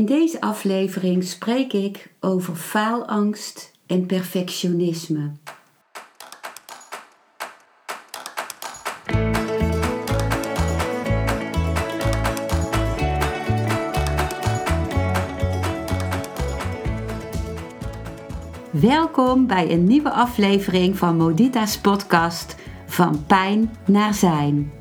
In 0.00 0.06
deze 0.06 0.40
aflevering 0.40 1.24
spreek 1.24 1.72
ik 1.72 2.12
over 2.20 2.54
faalangst 2.54 3.72
en 3.86 4.06
perfectionisme. 4.06 5.32
Welkom 18.70 19.46
bij 19.46 19.70
een 19.70 19.84
nieuwe 19.84 20.10
aflevering 20.10 20.98
van 20.98 21.16
Modita's 21.16 21.78
podcast 21.78 22.56
Van 22.86 23.24
Pijn 23.26 23.76
naar 23.86 24.14
Zijn. 24.14 24.72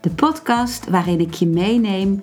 De 0.00 0.10
podcast 0.10 0.88
waarin 0.90 1.20
ik 1.20 1.34
je 1.34 1.46
meeneem 1.46 2.22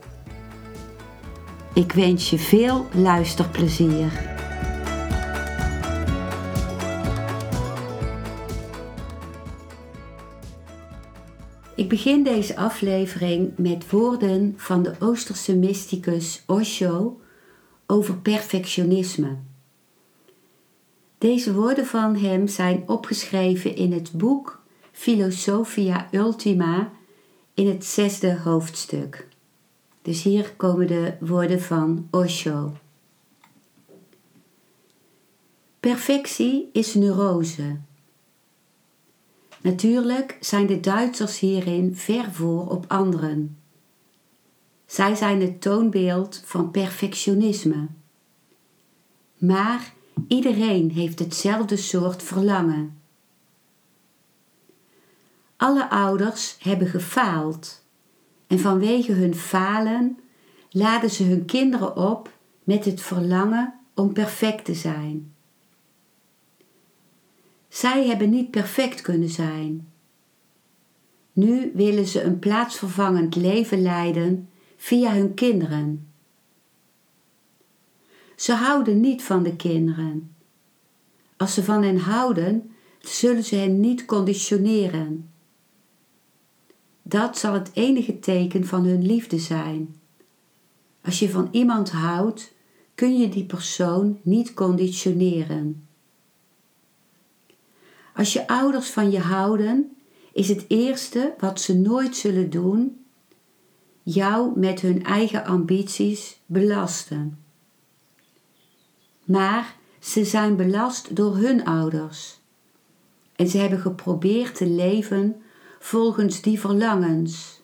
Ik 1.73 1.91
wens 1.91 2.29
je 2.29 2.37
veel 2.37 2.87
luisterplezier. 2.93 4.29
Ik 11.75 11.89
begin 11.89 12.23
deze 12.23 12.55
aflevering 12.55 13.57
met 13.57 13.89
woorden 13.89 14.53
van 14.57 14.83
de 14.83 14.93
Oosterse 14.99 15.55
mysticus 15.57 16.43
Osho 16.47 17.19
over 17.87 18.17
perfectionisme. 18.17 19.37
Deze 21.17 21.53
woorden 21.53 21.85
van 21.85 22.15
hem 22.15 22.47
zijn 22.47 22.83
opgeschreven 22.87 23.75
in 23.75 23.91
het 23.91 24.11
boek 24.11 24.61
Philosophia 24.91 26.07
Ultima 26.11 26.91
in 27.53 27.67
het 27.67 27.85
zesde 27.85 28.39
hoofdstuk. 28.43 29.27
Dus 30.01 30.23
hier 30.23 30.53
komen 30.55 30.87
de 30.87 31.13
woorden 31.19 31.61
van 31.61 32.07
Osho. 32.11 32.73
Perfectie 35.79 36.69
is 36.73 36.93
neurose. 36.93 37.77
Natuurlijk 39.61 40.37
zijn 40.39 40.67
de 40.67 40.79
Duitsers 40.79 41.39
hierin 41.39 41.95
ver 41.95 42.31
voor 42.31 42.69
op 42.69 42.85
anderen. 42.87 43.57
Zij 44.85 45.15
zijn 45.15 45.41
het 45.41 45.61
toonbeeld 45.61 46.41
van 46.45 46.71
perfectionisme. 46.71 47.87
Maar 49.37 49.93
iedereen 50.27 50.91
heeft 50.91 51.19
hetzelfde 51.19 51.77
soort 51.77 52.23
verlangen. 52.23 53.01
Alle 55.55 55.89
ouders 55.89 56.55
hebben 56.59 56.87
gefaald 56.87 57.80
en 58.51 58.59
vanwege 58.59 59.11
hun 59.11 59.35
falen 59.35 60.19
laden 60.69 61.09
ze 61.09 61.23
hun 61.23 61.45
kinderen 61.45 61.95
op 61.95 62.37
met 62.63 62.85
het 62.85 63.01
verlangen 63.01 63.73
om 63.93 64.13
perfect 64.13 64.65
te 64.65 64.73
zijn. 64.73 65.33
Zij 67.67 68.07
hebben 68.07 68.29
niet 68.29 68.51
perfect 68.51 69.01
kunnen 69.01 69.29
zijn. 69.29 69.87
Nu 71.33 71.71
willen 71.73 72.07
ze 72.07 72.23
een 72.23 72.39
plaatsvervangend 72.39 73.35
leven 73.35 73.81
leiden 73.81 74.49
via 74.77 75.13
hun 75.13 75.33
kinderen. 75.33 76.07
Ze 78.35 78.53
houden 78.53 78.99
niet 78.99 79.23
van 79.23 79.43
de 79.43 79.55
kinderen. 79.55 80.35
Als 81.37 81.53
ze 81.53 81.63
van 81.63 81.83
hen 81.83 81.97
houden, 81.97 82.71
zullen 82.99 83.43
ze 83.43 83.55
hen 83.55 83.79
niet 83.79 84.05
conditioneren. 84.05 85.30
Dat 87.11 87.37
zal 87.37 87.53
het 87.53 87.71
enige 87.73 88.19
teken 88.19 88.65
van 88.65 88.83
hun 88.83 89.05
liefde 89.05 89.39
zijn. 89.39 89.95
Als 91.01 91.19
je 91.19 91.29
van 91.29 91.47
iemand 91.51 91.91
houdt, 91.91 92.53
kun 92.95 93.17
je 93.17 93.29
die 93.29 93.45
persoon 93.45 94.19
niet 94.21 94.53
conditioneren. 94.53 95.87
Als 98.15 98.33
je 98.33 98.47
ouders 98.47 98.89
van 98.89 99.11
je 99.11 99.19
houden, 99.19 99.95
is 100.33 100.47
het 100.47 100.65
eerste 100.67 101.33
wat 101.39 101.61
ze 101.61 101.77
nooit 101.77 102.15
zullen 102.15 102.49
doen, 102.49 103.05
jou 104.03 104.59
met 104.59 104.81
hun 104.81 105.03
eigen 105.03 105.45
ambities 105.45 106.39
belasten. 106.45 107.43
Maar 109.23 109.75
ze 109.99 110.25
zijn 110.25 110.55
belast 110.55 111.15
door 111.15 111.37
hun 111.37 111.65
ouders. 111.65 112.39
En 113.35 113.47
ze 113.47 113.57
hebben 113.57 113.79
geprobeerd 113.79 114.55
te 114.55 114.67
leven 114.67 115.41
volgens 115.83 116.41
die 116.41 116.59
verlangens. 116.59 117.61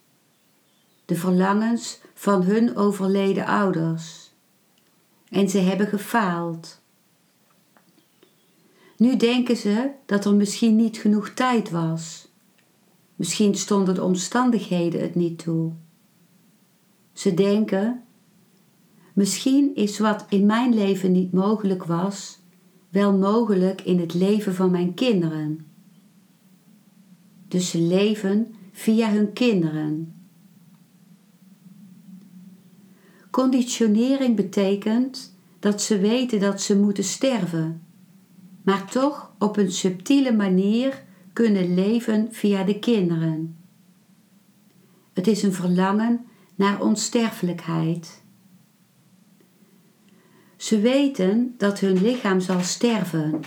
De 1.05 1.15
verlangens 1.15 1.99
van 2.13 2.43
hun 2.43 2.75
overleden 2.75 3.45
ouders. 3.45 4.31
En 5.29 5.49
ze 5.49 5.57
hebben 5.57 5.87
gefaald. 5.87 6.81
Nu 8.97 9.17
denken 9.17 9.57
ze 9.57 9.91
dat 10.05 10.25
er 10.25 10.35
misschien 10.35 10.75
niet 10.75 10.97
genoeg 10.97 11.29
tijd 11.29 11.69
was. 11.69 12.27
Misschien 13.15 13.55
stonden 13.55 13.95
de 13.95 14.03
omstandigheden 14.03 15.01
het 15.01 15.15
niet 15.15 15.39
toe. 15.39 15.71
Ze 17.13 17.33
denken, 17.33 18.03
misschien 19.13 19.75
is 19.75 19.99
wat 19.99 20.25
in 20.29 20.45
mijn 20.45 20.73
leven 20.73 21.11
niet 21.11 21.33
mogelijk 21.33 21.83
was, 21.83 22.39
wel 22.89 23.17
mogelijk 23.17 23.81
in 23.81 23.99
het 23.99 24.13
leven 24.13 24.55
van 24.55 24.71
mijn 24.71 24.93
kinderen. 24.93 25.66
Dus 27.47 27.69
ze 27.69 27.81
leven 27.81 28.55
via 28.71 29.11
hun 29.11 29.33
kinderen. 29.33 30.15
Conditionering 33.31 34.35
betekent 34.35 35.35
dat 35.59 35.81
ze 35.81 35.99
weten 35.99 36.39
dat 36.39 36.61
ze 36.61 36.79
moeten 36.79 37.03
sterven, 37.03 37.81
maar 38.63 38.91
toch 38.91 39.31
op 39.39 39.57
een 39.57 39.71
subtiele 39.71 40.31
manier 40.31 41.03
kunnen 41.33 41.73
leven 41.73 42.27
via 42.31 42.63
de 42.63 42.79
kinderen. 42.79 43.57
Het 45.13 45.27
is 45.27 45.43
een 45.43 45.53
verlangen 45.53 46.25
naar 46.55 46.81
onsterfelijkheid. 46.81 48.23
Ze 50.55 50.79
weten 50.79 51.55
dat 51.57 51.79
hun 51.79 52.01
lichaam 52.01 52.39
zal 52.39 52.59
sterven 52.59 53.41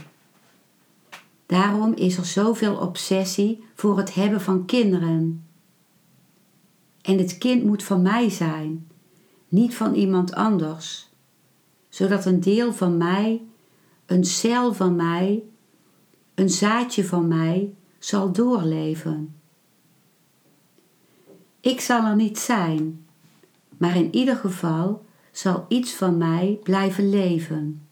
Daarom 1.50 1.94
is 1.94 2.16
er 2.16 2.24
zoveel 2.24 2.76
obsessie 2.76 3.64
voor 3.74 3.96
het 3.98 4.14
hebben 4.14 4.40
van 4.40 4.64
kinderen. 4.64 5.46
En 7.02 7.18
het 7.18 7.38
kind 7.38 7.64
moet 7.64 7.82
van 7.82 8.02
mij 8.02 8.30
zijn, 8.30 8.90
niet 9.48 9.74
van 9.74 9.94
iemand 9.94 10.34
anders, 10.34 11.10
zodat 11.88 12.24
een 12.24 12.40
deel 12.40 12.72
van 12.72 12.96
mij, 12.96 13.42
een 14.06 14.24
cel 14.24 14.74
van 14.74 14.96
mij, 14.96 15.42
een 16.34 16.50
zaadje 16.50 17.04
van 17.04 17.28
mij 17.28 17.74
zal 17.98 18.32
doorleven. 18.32 19.40
Ik 21.60 21.80
zal 21.80 22.06
er 22.06 22.16
niet 22.16 22.38
zijn, 22.38 23.06
maar 23.76 23.96
in 23.96 24.14
ieder 24.14 24.36
geval 24.36 25.04
zal 25.32 25.64
iets 25.68 25.92
van 25.92 26.18
mij 26.18 26.58
blijven 26.62 27.10
leven. 27.10 27.89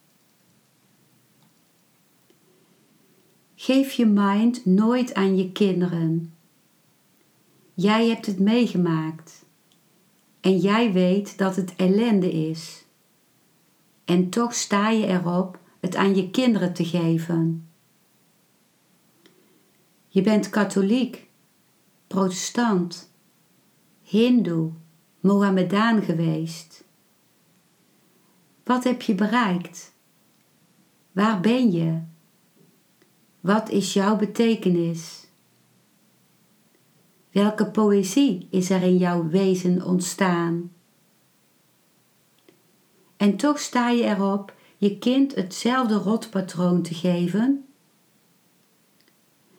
Geef 3.61 3.93
je 3.93 4.07
mind 4.07 4.65
nooit 4.67 5.15
aan 5.15 5.37
je 5.37 5.53
kinderen. 5.53 6.35
Jij 7.75 8.09
hebt 8.09 8.27
het 8.27 8.39
meegemaakt 8.39 9.45
en 10.41 10.57
jij 10.57 10.93
weet 10.93 11.39
dat 11.39 11.57
het 11.57 11.77
ellende 11.77 12.33
is. 12.33 12.85
En 14.05 14.29
toch 14.29 14.55
sta 14.55 14.91
je 14.91 15.07
erop 15.07 15.59
het 15.81 15.97
aan 15.97 16.15
je 16.15 16.31
kinderen 16.31 16.75
te 16.75 16.85
geven. 16.85 17.69
Je 20.09 20.23
bent 20.23 20.51
katholiek, 20.51 21.29
protestant, 22.07 23.13
hindoe, 24.03 24.73
mohammedaan 25.21 26.03
geweest. 26.03 26.85
Wat 28.65 28.85
heb 28.85 29.03
je 29.03 29.15
bereikt? 29.15 29.95
Waar 31.13 31.41
ben 31.41 31.73
je? 31.73 32.01
Wat 33.41 33.71
is 33.71 33.93
jouw 33.93 34.17
betekenis? 34.17 35.27
Welke 37.31 37.71
poëzie 37.71 38.47
is 38.51 38.71
er 38.71 38.83
in 38.83 38.97
jouw 38.97 39.29
wezen 39.29 39.85
ontstaan? 39.85 40.73
En 43.17 43.37
toch 43.37 43.59
sta 43.59 43.91
je 43.91 44.05
erop 44.05 44.55
je 44.77 44.99
kind 44.99 45.35
hetzelfde 45.35 45.95
rotpatroon 45.95 46.83
te 46.83 46.95
geven? 46.95 47.67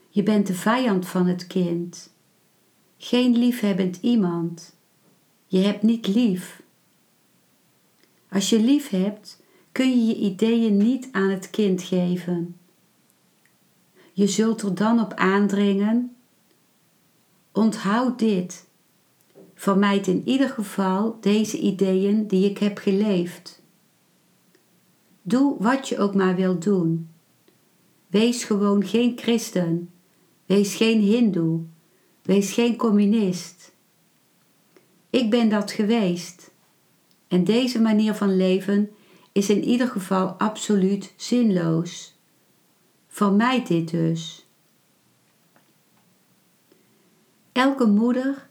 Je 0.09 0.23
bent 0.23 0.47
de 0.47 0.53
vijand 0.53 1.07
van 1.07 1.27
het 1.27 1.47
kind. 1.47 2.13
Geen 2.97 3.37
liefhebbend 3.37 3.97
iemand. 4.01 4.75
Je 5.45 5.59
hebt 5.59 5.81
niet 5.83 6.07
lief. 6.07 6.61
Als 8.29 8.49
je 8.49 8.59
lief 8.59 8.89
hebt, 8.89 9.41
kun 9.71 9.89
je 9.89 10.05
je 10.05 10.15
ideeën 10.15 10.77
niet 10.77 11.09
aan 11.11 11.29
het 11.29 11.49
kind 11.49 11.81
geven. 11.83 12.58
Je 14.19 14.27
zult 14.27 14.61
er 14.61 14.75
dan 14.75 14.99
op 14.99 15.13
aandringen. 15.13 16.15
Onthoud 17.51 18.19
dit. 18.19 18.67
Vermijd 19.55 20.07
in 20.07 20.21
ieder 20.25 20.49
geval 20.49 21.17
deze 21.21 21.59
ideeën 21.59 22.27
die 22.27 22.49
ik 22.49 22.57
heb 22.57 22.77
geleefd. 22.77 23.61
Doe 25.21 25.55
wat 25.59 25.89
je 25.89 25.97
ook 25.97 26.15
maar 26.15 26.35
wilt 26.35 26.63
doen. 26.63 27.09
Wees 28.07 28.43
gewoon 28.43 28.85
geen 28.85 29.17
christen. 29.17 29.89
Wees 30.45 30.75
geen 30.75 31.01
hindoe. 31.01 31.61
Wees 32.21 32.51
geen 32.51 32.75
communist. 32.75 33.71
Ik 35.09 35.29
ben 35.29 35.49
dat 35.49 35.71
geweest. 35.71 36.51
En 37.27 37.43
deze 37.43 37.81
manier 37.81 38.13
van 38.13 38.37
leven 38.37 38.89
is 39.31 39.49
in 39.49 39.63
ieder 39.63 39.87
geval 39.87 40.27
absoluut 40.27 41.13
zinloos. 41.15 42.17
Vermijd 43.19 43.67
dit 43.67 43.89
dus. 43.89 44.47
Elke 47.51 47.85
moeder, 47.85 48.47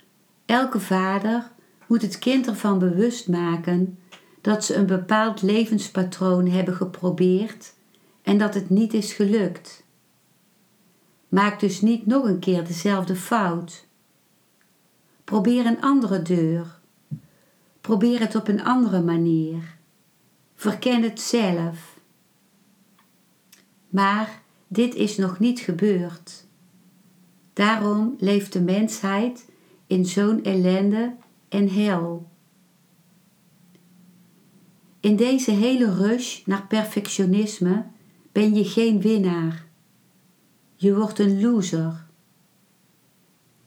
elke 0.47 0.81
vader 0.81 1.51
moet 1.87 2.03
het 2.03 2.19
kind 2.19 2.47
ervan 2.47 2.79
bewust 2.79 3.29
maken 3.29 3.99
dat 4.41 4.65
ze 4.65 4.75
een 4.75 4.87
bepaald 4.87 5.43
levenspatroon 5.43 6.47
hebben 6.47 6.75
geprobeerd 6.75 7.75
en 8.23 8.39
dat 8.39 8.55
het 8.55 8.71
niet 8.71 8.95
is 8.95 9.13
gelukt. 9.13 9.85
Maak 11.29 11.61
dus 11.61 11.81
niet 11.81 12.07
nog 12.07 12.25
een 12.25 12.39
keer 12.39 12.65
dezelfde 12.65 13.17
fout. 13.17 13.87
Probeer 15.25 15.67
een 15.67 15.81
andere 15.81 16.23
deur. 16.23 16.81
Probeer 17.81 18.21
het 18.21 18.35
op 18.35 18.49
een 18.49 18.65
andere 18.65 19.03
manier. 19.03 19.77
Verken 20.55 21.03
het 21.03 21.21
zelf. 21.21 21.99
Maar 23.89 24.47
dit 24.69 24.95
is 24.95 25.17
nog 25.17 25.39
niet 25.39 25.61
gebeurd. 25.61 26.47
Daarom 27.53 28.15
leeft 28.19 28.53
de 28.53 28.61
mensheid 28.61 29.49
in 29.87 30.07
zo'n 30.07 30.45
ellende 30.45 31.15
en 31.49 31.69
hel. 31.69 32.29
In 35.01 35.17
deze 35.17 35.51
hele 35.51 35.95
rush 35.95 36.45
naar 36.45 36.67
perfectionisme 36.67 37.85
ben 38.33 38.55
je 38.55 38.65
geen 38.65 39.01
winnaar. 39.01 39.67
Je 40.75 40.97
wordt 40.97 41.19
een 41.19 41.41
loser. 41.41 42.07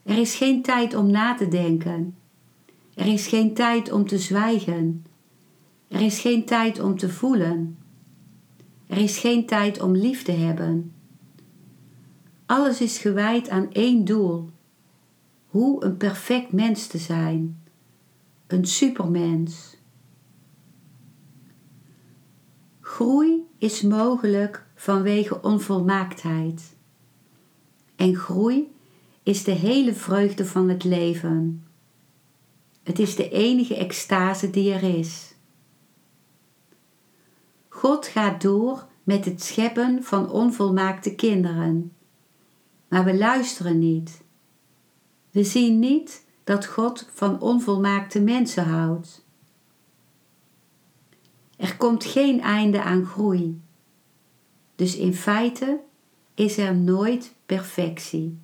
Er 0.02 0.18
is 0.18 0.34
geen 0.34 0.62
tijd 0.62 0.94
om 0.94 1.10
na 1.10 1.34
te 1.34 1.48
denken. 1.48 2.16
Er 2.94 3.06
is 3.06 3.26
geen 3.26 3.54
tijd 3.54 3.92
om 3.92 4.06
te 4.06 4.18
zwijgen. 4.18 5.04
Er 5.88 6.00
is 6.00 6.20
geen 6.20 6.44
tijd 6.44 6.80
om 6.80 6.98
te 6.98 7.08
voelen. 7.08 7.78
Er 8.92 8.98
is 8.98 9.18
geen 9.18 9.46
tijd 9.46 9.80
om 9.80 9.96
lief 9.96 10.22
te 10.22 10.32
hebben. 10.32 10.94
Alles 12.46 12.80
is 12.80 12.98
gewijd 12.98 13.48
aan 13.48 13.72
één 13.72 14.04
doel: 14.04 14.50
hoe 15.46 15.84
een 15.84 15.96
perfect 15.96 16.52
mens 16.52 16.86
te 16.86 16.98
zijn, 16.98 17.62
een 18.46 18.66
supermens. 18.66 19.76
Groei 22.80 23.46
is 23.58 23.82
mogelijk 23.82 24.66
vanwege 24.74 25.42
onvolmaaktheid. 25.42 26.76
En 27.96 28.14
groei 28.14 28.72
is 29.22 29.44
de 29.44 29.52
hele 29.52 29.94
vreugde 29.94 30.46
van 30.46 30.68
het 30.68 30.84
leven. 30.84 31.66
Het 32.82 32.98
is 32.98 33.16
de 33.16 33.30
enige 33.30 33.76
extase 33.76 34.50
die 34.50 34.72
er 34.72 34.98
is. 34.98 35.31
God 37.82 38.06
gaat 38.06 38.42
door 38.42 38.86
met 39.02 39.24
het 39.24 39.42
scheppen 39.42 40.02
van 40.02 40.30
onvolmaakte 40.30 41.14
kinderen. 41.14 41.92
Maar 42.88 43.04
we 43.04 43.16
luisteren 43.16 43.78
niet. 43.78 44.22
We 45.30 45.44
zien 45.44 45.78
niet 45.78 46.24
dat 46.44 46.66
God 46.66 47.08
van 47.12 47.40
onvolmaakte 47.40 48.20
mensen 48.20 48.64
houdt. 48.64 49.24
Er 51.56 51.76
komt 51.76 52.04
geen 52.04 52.40
einde 52.40 52.82
aan 52.82 53.04
groei. 53.04 53.60
Dus 54.74 54.96
in 54.96 55.14
feite 55.14 55.80
is 56.34 56.58
er 56.58 56.74
nooit 56.74 57.34
perfectie. 57.46 58.38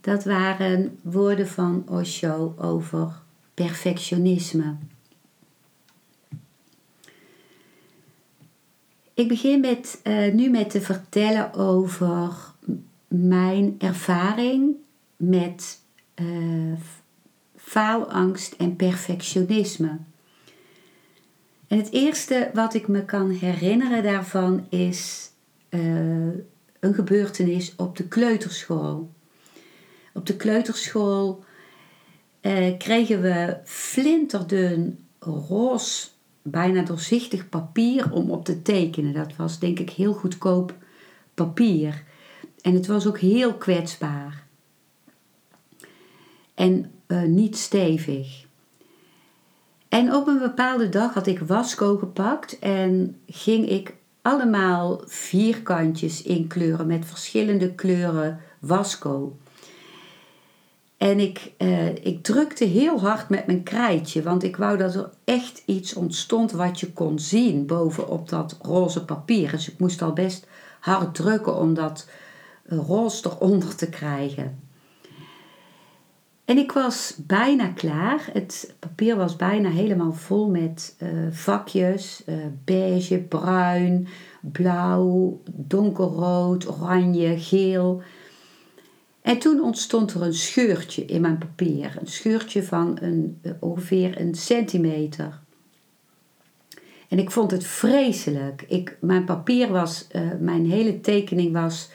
Dat 0.00 0.24
waren 0.24 0.98
woorden 1.02 1.48
van 1.48 1.88
Osho 1.88 2.54
over 2.58 3.22
perfectionisme. 3.54 4.76
Ik 9.18 9.28
begin 9.28 9.60
met, 9.60 10.00
uh, 10.04 10.32
nu 10.32 10.50
met 10.50 10.70
te 10.70 10.80
vertellen 10.80 11.54
over 11.54 12.32
mijn 13.08 13.74
ervaring 13.78 14.76
met 15.16 15.80
uh, 16.20 16.72
faalangst 17.56 18.52
en 18.52 18.76
perfectionisme. 18.76 19.98
En 21.66 21.78
het 21.78 21.92
eerste 21.92 22.50
wat 22.54 22.74
ik 22.74 22.88
me 22.88 23.04
kan 23.04 23.30
herinneren 23.30 24.02
daarvan 24.02 24.66
is 24.68 25.30
uh, 25.70 25.80
een 26.80 26.94
gebeurtenis 26.94 27.74
op 27.76 27.96
de 27.96 28.08
kleuterschool. 28.08 29.10
Op 30.14 30.26
de 30.26 30.36
kleuterschool 30.36 31.44
kregen 32.78 33.20
we 33.20 33.56
flinterdun 33.64 35.06
roze, 35.18 36.08
bijna 36.50 36.82
doorzichtig 36.82 37.48
papier 37.48 38.12
om 38.12 38.30
op 38.30 38.44
te 38.44 38.62
tekenen. 38.62 39.12
Dat 39.12 39.36
was 39.36 39.58
denk 39.58 39.78
ik 39.78 39.90
heel 39.90 40.12
goedkoop 40.12 40.74
papier. 41.34 42.02
En 42.60 42.74
het 42.74 42.86
was 42.86 43.06
ook 43.06 43.18
heel 43.18 43.54
kwetsbaar. 43.54 44.46
En 46.54 46.90
uh, 47.06 47.22
niet 47.22 47.56
stevig. 47.56 48.46
En 49.88 50.14
op 50.14 50.26
een 50.26 50.38
bepaalde 50.38 50.88
dag 50.88 51.14
had 51.14 51.26
ik 51.26 51.38
wasco 51.38 51.96
gepakt 51.96 52.58
en 52.58 53.20
ging 53.26 53.68
ik 53.68 53.94
allemaal 54.22 55.02
vierkantjes 55.04 56.22
inkleuren 56.22 56.86
met 56.86 57.06
verschillende 57.06 57.74
kleuren 57.74 58.40
wasco. 58.58 59.36
En 60.98 61.20
ik, 61.20 61.52
uh, 61.58 61.88
ik 61.88 62.22
drukte 62.22 62.64
heel 62.64 63.00
hard 63.00 63.28
met 63.28 63.46
mijn 63.46 63.62
krijtje, 63.62 64.22
want 64.22 64.42
ik 64.42 64.56
wou 64.56 64.76
dat 64.76 64.94
er 64.94 65.10
echt 65.24 65.62
iets 65.64 65.94
ontstond 65.94 66.52
wat 66.52 66.80
je 66.80 66.92
kon 66.92 67.18
zien 67.18 67.66
bovenop 67.66 68.28
dat 68.28 68.58
roze 68.62 69.04
papier. 69.04 69.50
Dus 69.50 69.70
ik 69.70 69.78
moest 69.78 70.02
al 70.02 70.12
best 70.12 70.46
hard 70.80 71.14
drukken 71.14 71.56
om 71.56 71.74
dat 71.74 72.08
roze 72.64 73.28
eronder 73.28 73.74
te 73.74 73.88
krijgen. 73.88 74.58
En 76.44 76.58
ik 76.58 76.72
was 76.72 77.14
bijna 77.26 77.68
klaar. 77.68 78.28
Het 78.32 78.74
papier 78.78 79.16
was 79.16 79.36
bijna 79.36 79.70
helemaal 79.70 80.12
vol 80.12 80.50
met 80.50 80.96
uh, 81.02 81.08
vakjes: 81.30 82.22
uh, 82.26 82.34
beige, 82.64 83.18
bruin, 83.18 84.08
blauw, 84.40 85.40
donkerrood, 85.50 86.68
oranje, 86.68 87.38
geel. 87.38 88.02
En 89.28 89.38
toen 89.38 89.60
ontstond 89.60 90.14
er 90.14 90.22
een 90.22 90.34
scheurtje 90.34 91.04
in 91.04 91.20
mijn 91.20 91.38
papier. 91.38 91.96
Een 92.00 92.06
scheurtje 92.06 92.62
van 92.62 92.98
uh, 93.02 93.52
ongeveer 93.60 94.20
een 94.20 94.34
centimeter. 94.34 95.40
En 97.08 97.18
ik 97.18 97.30
vond 97.30 97.50
het 97.50 97.64
vreselijk. 97.64 98.64
Ik, 98.68 98.96
mijn 99.00 99.24
papier 99.24 99.68
was, 99.68 100.06
mijn 100.40 100.70
hele 100.70 101.00
tekening 101.00 101.52
was 101.52 101.90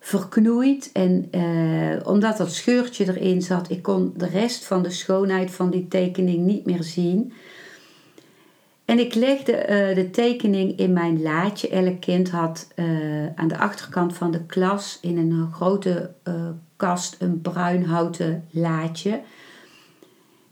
verknoeid. 0.00 0.90
En 0.92 1.28
eh, 1.30 2.06
omdat 2.06 2.36
dat 2.36 2.52
scheurtje 2.52 3.06
erin 3.06 3.42
zat, 3.42 3.70
ik 3.70 3.82
kon 3.82 4.12
de 4.16 4.28
rest 4.28 4.64
van 4.64 4.82
de 4.82 4.90
schoonheid 4.90 5.50
van 5.50 5.70
die 5.70 5.88
tekening 5.88 6.46
niet 6.46 6.66
meer 6.66 6.82
zien. 6.82 7.32
En 8.88 8.98
ik 8.98 9.14
legde 9.14 9.52
uh, 9.52 9.94
de 9.94 10.10
tekening 10.10 10.78
in 10.78 10.92
mijn 10.92 11.22
laadje. 11.22 11.68
Elk 11.68 12.00
kind 12.00 12.30
had 12.30 12.68
uh, 12.76 13.26
aan 13.34 13.48
de 13.48 13.58
achterkant 13.58 14.16
van 14.16 14.30
de 14.30 14.44
klas 14.46 14.98
in 15.02 15.18
een 15.18 15.52
grote 15.52 16.10
kast 16.76 17.16
een 17.18 17.40
bruin 17.40 17.84
houten 17.84 18.44
laadje. 18.50 19.20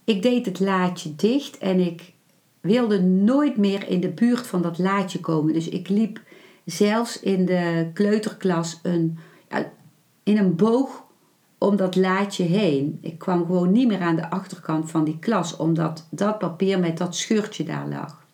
Ik 0.05 0.23
deed 0.23 0.47
het 0.47 0.61
laadje 0.61 1.14
dicht 1.14 1.59
en 1.59 1.81
ik 1.81 2.12
wilde 2.61 3.02
nooit 3.02 3.57
meer 3.57 3.88
in 3.88 4.00
de 4.00 4.11
buurt 4.11 4.47
van 4.47 4.62
dat 4.62 4.78
laadje 4.78 5.21
komen. 5.21 5.52
Dus 5.52 5.69
ik 5.69 5.88
liep 5.88 6.21
zelfs 6.64 7.21
in 7.21 7.45
de 7.45 7.90
kleuterklas 7.93 8.81
een 8.83 9.19
in 10.23 10.38
een 10.38 10.57
boog 10.57 11.05
om 11.59 11.76
dat 11.76 11.97
laadje 11.97 12.45
heen. 12.45 12.99
Ik 13.00 13.19
kwam 13.19 13.47
gewoon 13.47 13.73
niet 13.73 13.88
meer 13.88 14.00
aan 14.00 14.16
de 14.16 14.31
achterkant 14.31 14.90
van 14.90 15.05
die 15.05 15.19
klas, 15.19 15.57
omdat 15.57 16.07
dat 16.11 16.38
papier 16.38 16.78
met 16.78 16.99
dat 16.99 17.16
scheurtje 17.16 17.64
daar 17.64 17.88
lag. 17.88 18.25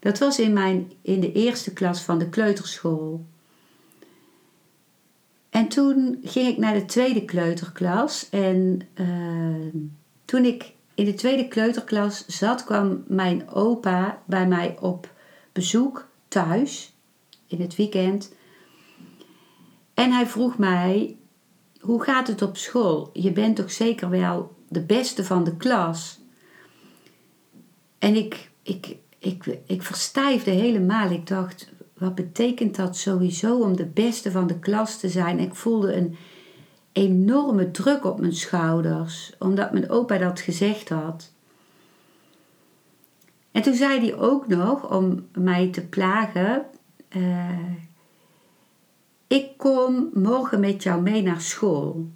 Dat 0.00 0.18
was 0.18 0.38
in, 0.38 0.52
mijn, 0.52 0.92
in 1.02 1.20
de 1.20 1.32
eerste 1.32 1.72
klas 1.72 2.02
van 2.02 2.18
de 2.18 2.28
kleuterschool. 2.28 3.24
En 5.50 5.68
toen 5.68 6.18
ging 6.22 6.48
ik 6.48 6.58
naar 6.58 6.74
de 6.74 6.84
tweede 6.84 7.24
kleuterklas. 7.24 8.28
En 8.30 8.80
uh, 8.94 9.82
toen 10.24 10.44
ik 10.44 10.72
in 10.94 11.04
de 11.04 11.14
tweede 11.14 11.48
kleuterklas 11.48 12.26
zat, 12.26 12.64
kwam 12.64 13.04
mijn 13.06 13.50
opa 13.50 14.22
bij 14.26 14.46
mij 14.46 14.76
op 14.80 15.12
bezoek 15.52 16.08
thuis 16.28 16.94
in 17.46 17.60
het 17.60 17.76
weekend. 17.76 18.32
En 19.94 20.12
hij 20.12 20.26
vroeg 20.26 20.58
mij: 20.58 21.16
Hoe 21.80 22.02
gaat 22.02 22.26
het 22.26 22.42
op 22.42 22.56
school? 22.56 23.10
Je 23.12 23.32
bent 23.32 23.56
toch 23.56 23.72
zeker 23.72 24.10
wel 24.10 24.54
de 24.68 24.82
beste 24.82 25.24
van 25.24 25.44
de 25.44 25.56
klas? 25.56 26.20
En 27.98 28.14
ik, 28.14 28.50
ik, 28.62 28.96
ik, 29.20 29.58
ik 29.66 29.82
verstijfde 29.82 30.50
helemaal. 30.50 31.10
Ik 31.10 31.26
dacht: 31.26 31.72
Wat 31.98 32.14
betekent 32.14 32.76
dat 32.76 32.96
sowieso 32.96 33.58
om 33.58 33.76
de 33.76 33.86
beste 33.86 34.30
van 34.30 34.46
de 34.46 34.58
klas 34.58 34.98
te 34.98 35.08
zijn? 35.08 35.38
Ik 35.38 35.54
voelde 35.54 35.96
een 35.96 36.16
enorme 36.92 37.70
druk 37.70 38.04
op 38.04 38.20
mijn 38.20 38.34
schouders, 38.34 39.32
omdat 39.38 39.72
mijn 39.72 39.90
opa 39.90 40.18
dat 40.18 40.40
gezegd 40.40 40.88
had. 40.88 41.32
En 43.52 43.62
toen 43.62 43.74
zei 43.74 44.00
hij 44.00 44.18
ook 44.18 44.46
nog, 44.48 44.96
om 44.96 45.26
mij 45.32 45.68
te 45.68 45.86
plagen, 45.86 46.64
uh, 47.16 47.74
ik 49.26 49.56
kom 49.56 50.10
morgen 50.14 50.60
met 50.60 50.82
jou 50.82 51.02
mee 51.02 51.22
naar 51.22 51.40
school. 51.40 52.08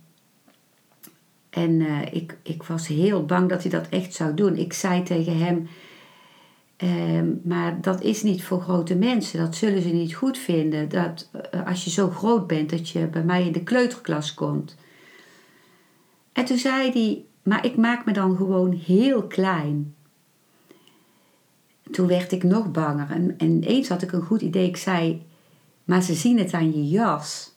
En 1.50 1.70
uh, 1.70 2.12
ik, 2.12 2.36
ik 2.42 2.62
was 2.62 2.86
heel 2.86 3.24
bang 3.24 3.48
dat 3.48 3.62
hij 3.62 3.70
dat 3.70 3.88
echt 3.88 4.14
zou 4.14 4.34
doen. 4.34 4.56
Ik 4.56 4.72
zei 4.72 5.02
tegen 5.02 5.38
hem, 5.38 5.68
uh, 6.78 7.20
maar 7.42 7.80
dat 7.80 8.02
is 8.02 8.22
niet 8.22 8.44
voor 8.44 8.60
grote 8.60 8.94
mensen. 8.94 9.38
Dat 9.38 9.54
zullen 9.54 9.82
ze 9.82 9.88
niet 9.88 10.14
goed 10.14 10.38
vinden. 10.38 10.88
Dat 10.88 11.30
uh, 11.54 11.66
als 11.66 11.84
je 11.84 11.90
zo 11.90 12.10
groot 12.10 12.46
bent, 12.46 12.70
dat 12.70 12.88
je 12.88 13.06
bij 13.06 13.24
mij 13.24 13.46
in 13.46 13.52
de 13.52 13.62
kleuterklas 13.62 14.34
komt. 14.34 14.76
En 16.32 16.44
toen 16.44 16.58
zei 16.58 16.90
hij, 16.90 17.24
maar 17.42 17.64
ik 17.64 17.76
maak 17.76 18.04
me 18.04 18.12
dan 18.12 18.36
gewoon 18.36 18.72
heel 18.72 19.26
klein. 19.26 19.94
Toen 21.90 22.06
werd 22.06 22.32
ik 22.32 22.42
nog 22.42 22.70
banger 22.70 23.10
en, 23.10 23.38
en 23.38 23.46
ineens 23.46 23.88
had 23.88 24.02
ik 24.02 24.12
een 24.12 24.22
goed 24.22 24.40
idee. 24.40 24.68
Ik 24.68 24.76
zei, 24.76 25.26
maar 25.84 26.02
ze 26.02 26.14
zien 26.14 26.38
het 26.38 26.52
aan 26.52 26.72
je 26.72 26.88
jas. 26.88 27.52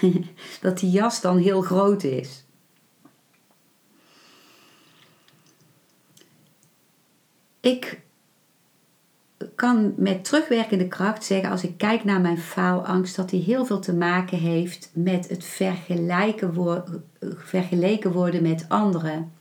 dat 0.60 0.78
die 0.78 0.90
jas 0.90 1.20
dan 1.20 1.36
heel 1.36 1.62
groot 1.62 2.02
is. 2.02 2.44
Ik 7.60 8.01
kan 9.54 9.94
met 9.96 10.24
terugwerkende 10.24 10.88
kracht 10.88 11.24
zeggen, 11.24 11.50
als 11.50 11.62
ik 11.62 11.78
kijk 11.78 12.04
naar 12.04 12.20
mijn 12.20 12.38
faalangst, 12.38 13.16
dat 13.16 13.30
die 13.30 13.42
heel 13.42 13.66
veel 13.66 13.78
te 13.78 13.94
maken 13.94 14.38
heeft 14.38 14.90
met 14.94 15.28
het 15.28 15.44
vergelijken 15.44 16.54
vergeleken 17.20 18.12
worden 18.12 18.42
met 18.42 18.64
anderen. 18.68 19.32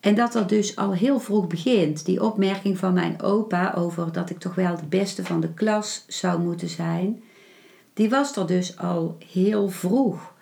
En 0.00 0.14
dat 0.14 0.32
dat 0.32 0.48
dus 0.48 0.76
al 0.76 0.92
heel 0.92 1.20
vroeg 1.20 1.46
begint. 1.46 2.04
Die 2.04 2.22
opmerking 2.22 2.78
van 2.78 2.92
mijn 2.92 3.22
opa 3.22 3.74
over 3.76 4.12
dat 4.12 4.30
ik 4.30 4.38
toch 4.38 4.54
wel 4.54 4.76
de 4.76 4.86
beste 4.86 5.24
van 5.24 5.40
de 5.40 5.52
klas 5.52 6.04
zou 6.08 6.42
moeten 6.42 6.68
zijn, 6.68 7.22
die 7.94 8.10
was 8.10 8.36
er 8.36 8.46
dus 8.46 8.78
al 8.78 9.16
heel 9.32 9.68
vroeg. 9.68 10.32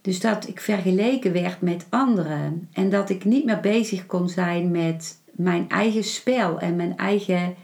Dus 0.00 0.20
dat 0.20 0.48
ik 0.48 0.60
vergeleken 0.60 1.32
werd 1.32 1.60
met 1.60 1.86
anderen 1.88 2.68
en 2.72 2.90
dat 2.90 3.10
ik 3.10 3.24
niet 3.24 3.44
meer 3.44 3.60
bezig 3.60 4.06
kon 4.06 4.28
zijn 4.28 4.70
met 4.70 5.21
mijn 5.32 5.68
eigen 5.68 6.04
spel 6.04 6.58
en 6.58 6.76
mijn 6.76 6.96
eigen 6.96 7.54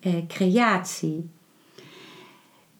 eh, 0.00 0.14
creatie. 0.28 1.30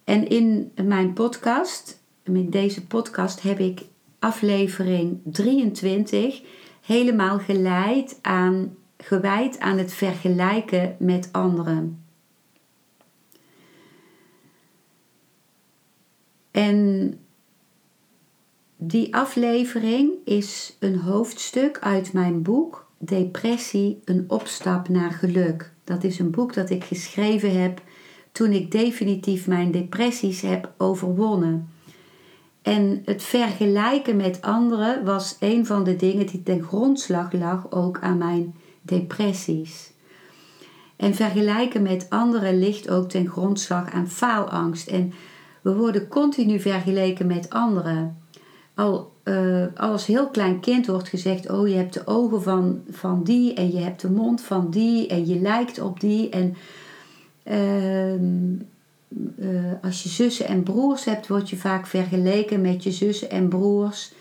En 0.04 0.28
in 0.28 0.72
mijn 0.82 1.12
podcast, 1.12 2.02
met 2.24 2.52
deze 2.52 2.86
podcast, 2.86 3.42
heb 3.42 3.58
ik 3.58 3.82
aflevering 4.18 5.20
23 5.24 6.42
helemaal 6.80 7.38
geleid 7.38 8.18
aan, 8.22 8.76
gewijd 8.96 9.58
aan 9.58 9.78
het 9.78 9.92
vergelijken 9.92 10.96
met 10.98 11.28
anderen. 11.32 12.04
En 16.50 17.18
die 18.76 19.14
aflevering 19.14 20.12
is 20.24 20.76
een 20.78 20.98
hoofdstuk 20.98 21.78
uit 21.78 22.12
mijn 22.12 22.42
boek 22.42 22.81
Depressie, 23.04 24.00
een 24.04 24.24
opstap 24.28 24.88
naar 24.88 25.10
geluk. 25.10 25.72
Dat 25.84 26.04
is 26.04 26.18
een 26.18 26.30
boek 26.30 26.54
dat 26.54 26.70
ik 26.70 26.84
geschreven 26.84 27.62
heb 27.62 27.82
toen 28.32 28.52
ik 28.52 28.70
definitief 28.70 29.46
mijn 29.46 29.70
depressies 29.70 30.40
heb 30.40 30.72
overwonnen. 30.76 31.68
En 32.62 33.02
het 33.04 33.22
vergelijken 33.22 34.16
met 34.16 34.40
anderen 34.40 35.04
was 35.04 35.36
een 35.40 35.66
van 35.66 35.84
de 35.84 35.96
dingen 35.96 36.26
die 36.26 36.42
ten 36.42 36.62
grondslag 36.62 37.32
lag 37.32 37.70
ook 37.70 38.00
aan 38.00 38.18
mijn 38.18 38.54
depressies. 38.82 39.92
En 40.96 41.14
vergelijken 41.14 41.82
met 41.82 42.06
anderen 42.08 42.58
ligt 42.58 42.90
ook 42.90 43.08
ten 43.08 43.28
grondslag 43.28 43.92
aan 43.92 44.08
faalangst. 44.08 44.88
En 44.88 45.12
we 45.62 45.74
worden 45.74 46.08
continu 46.08 46.60
vergeleken 46.60 47.26
met 47.26 47.50
anderen. 47.50 48.21
Al 48.74 49.12
uh, 49.24 49.66
als 49.76 50.06
heel 50.06 50.28
klein 50.28 50.60
kind 50.60 50.86
wordt 50.86 51.08
gezegd: 51.08 51.50
Oh, 51.50 51.68
je 51.68 51.74
hebt 51.74 51.94
de 51.94 52.06
ogen 52.06 52.42
van, 52.42 52.82
van 52.90 53.22
die 53.24 53.54
en 53.54 53.72
je 53.72 53.78
hebt 53.78 54.00
de 54.00 54.10
mond 54.10 54.40
van 54.40 54.70
die 54.70 55.06
en 55.06 55.26
je 55.26 55.40
lijkt 55.40 55.80
op 55.80 56.00
die. 56.00 56.28
En 56.28 56.56
uh, 57.44 58.14
uh, 59.38 59.72
als 59.82 60.02
je 60.02 60.08
zussen 60.08 60.46
en 60.46 60.62
broers 60.62 61.04
hebt, 61.04 61.26
word 61.26 61.50
je 61.50 61.56
vaak 61.56 61.86
vergeleken 61.86 62.60
met 62.60 62.82
je 62.82 62.92
zussen 62.92 63.30
en 63.30 63.48
broers. 63.48 64.12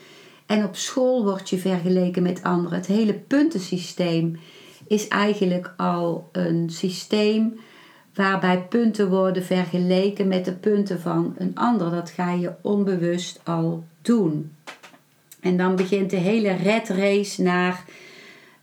En 0.46 0.64
op 0.64 0.76
school 0.76 1.24
word 1.24 1.50
je 1.50 1.58
vergeleken 1.58 2.24
met 2.24 2.44
anderen. 2.44 2.78
Het 2.78 2.88
hele 2.88 3.14
puntensysteem 3.14 4.40
is 4.88 5.08
eigenlijk 5.08 5.74
al 5.78 6.30
een 6.32 6.70
systeem 6.70 7.60
waarbij 8.22 8.62
punten 8.62 9.10
worden 9.10 9.44
vergeleken 9.44 10.28
met 10.28 10.46
de 10.46 10.54
punten 10.54 11.00
van 11.00 11.36
een 11.38 11.52
ander. 11.56 11.92
Dat 11.92 12.10
ga 12.10 12.32
je 12.32 12.52
onbewust 12.62 13.40
al 13.44 13.84
doen. 14.02 14.52
En 15.40 15.58
dan 15.58 15.76
begint 15.76 16.10
de 16.10 16.18
hele 16.18 16.52
red 16.52 16.90
race 16.90 17.42
naar 17.42 17.84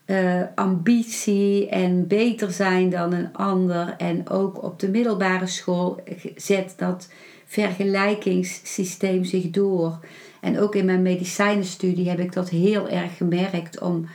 uh, 0.07 0.43
ambitie 0.55 1.69
en 1.69 2.07
beter 2.07 2.51
zijn 2.51 2.91
dan 2.91 3.13
een 3.13 3.33
ander. 3.33 3.95
En 3.97 4.29
ook 4.29 4.63
op 4.63 4.81
de 4.81 4.89
middelbare 4.89 5.47
school 5.47 6.01
zet 6.37 6.75
dat 6.77 7.09
vergelijkingssysteem 7.47 9.25
zich 9.25 9.51
door. 9.51 9.99
En 10.41 10.61
ook 10.61 10.75
in 10.75 10.85
mijn 10.85 11.03
medicijnenstudie 11.03 12.09
heb 12.09 12.19
ik 12.19 12.33
dat 12.33 12.49
heel 12.49 12.89
erg 12.89 13.17
gemerkt 13.17 13.81
om 13.81 14.09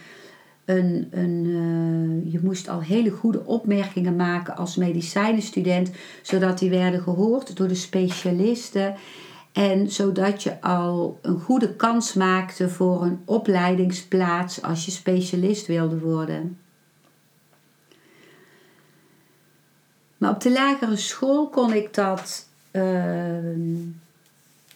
een, 0.65 1.07
een, 1.11 1.45
uh, 1.45 2.31
je 2.31 2.39
moest 2.43 2.69
al 2.69 2.81
hele 2.81 3.09
goede 3.09 3.45
opmerkingen 3.45 4.15
maken 4.15 4.55
als 4.55 4.75
medicijnenstudent, 4.75 5.91
zodat 6.21 6.59
die 6.59 6.69
werden 6.69 7.01
gehoord 7.01 7.57
door 7.57 7.67
de 7.67 7.75
specialisten. 7.75 8.95
En 9.51 9.91
zodat 9.91 10.43
je 10.43 10.61
al 10.61 11.19
een 11.21 11.39
goede 11.39 11.75
kans 11.75 12.13
maakte 12.13 12.69
voor 12.69 13.01
een 13.01 13.21
opleidingsplaats 13.25 14.61
als 14.61 14.85
je 14.85 14.91
specialist 14.91 15.67
wilde 15.67 15.99
worden. 15.99 16.57
Maar 20.17 20.31
op 20.31 20.41
de 20.41 20.51
lagere 20.51 20.95
school 20.95 21.49
kon 21.49 21.73
ik 21.73 21.93
dat 21.93 22.47
uh, 22.71 22.83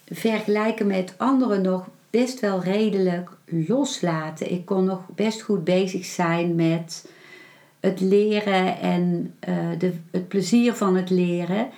vergelijken 0.06 0.86
met 0.86 1.14
anderen 1.16 1.62
nog 1.62 1.88
best 2.10 2.40
wel 2.40 2.62
redelijk 2.62 3.30
loslaten. 3.44 4.52
Ik 4.52 4.64
kon 4.64 4.84
nog 4.84 5.00
best 5.14 5.40
goed 5.40 5.64
bezig 5.64 6.04
zijn 6.04 6.54
met 6.54 7.10
het 7.80 8.00
leren 8.00 8.80
en 8.80 9.34
uh, 9.48 9.56
de, 9.78 9.92
het 10.10 10.28
plezier 10.28 10.74
van 10.74 10.96
het 10.96 11.10
leren. 11.10 11.68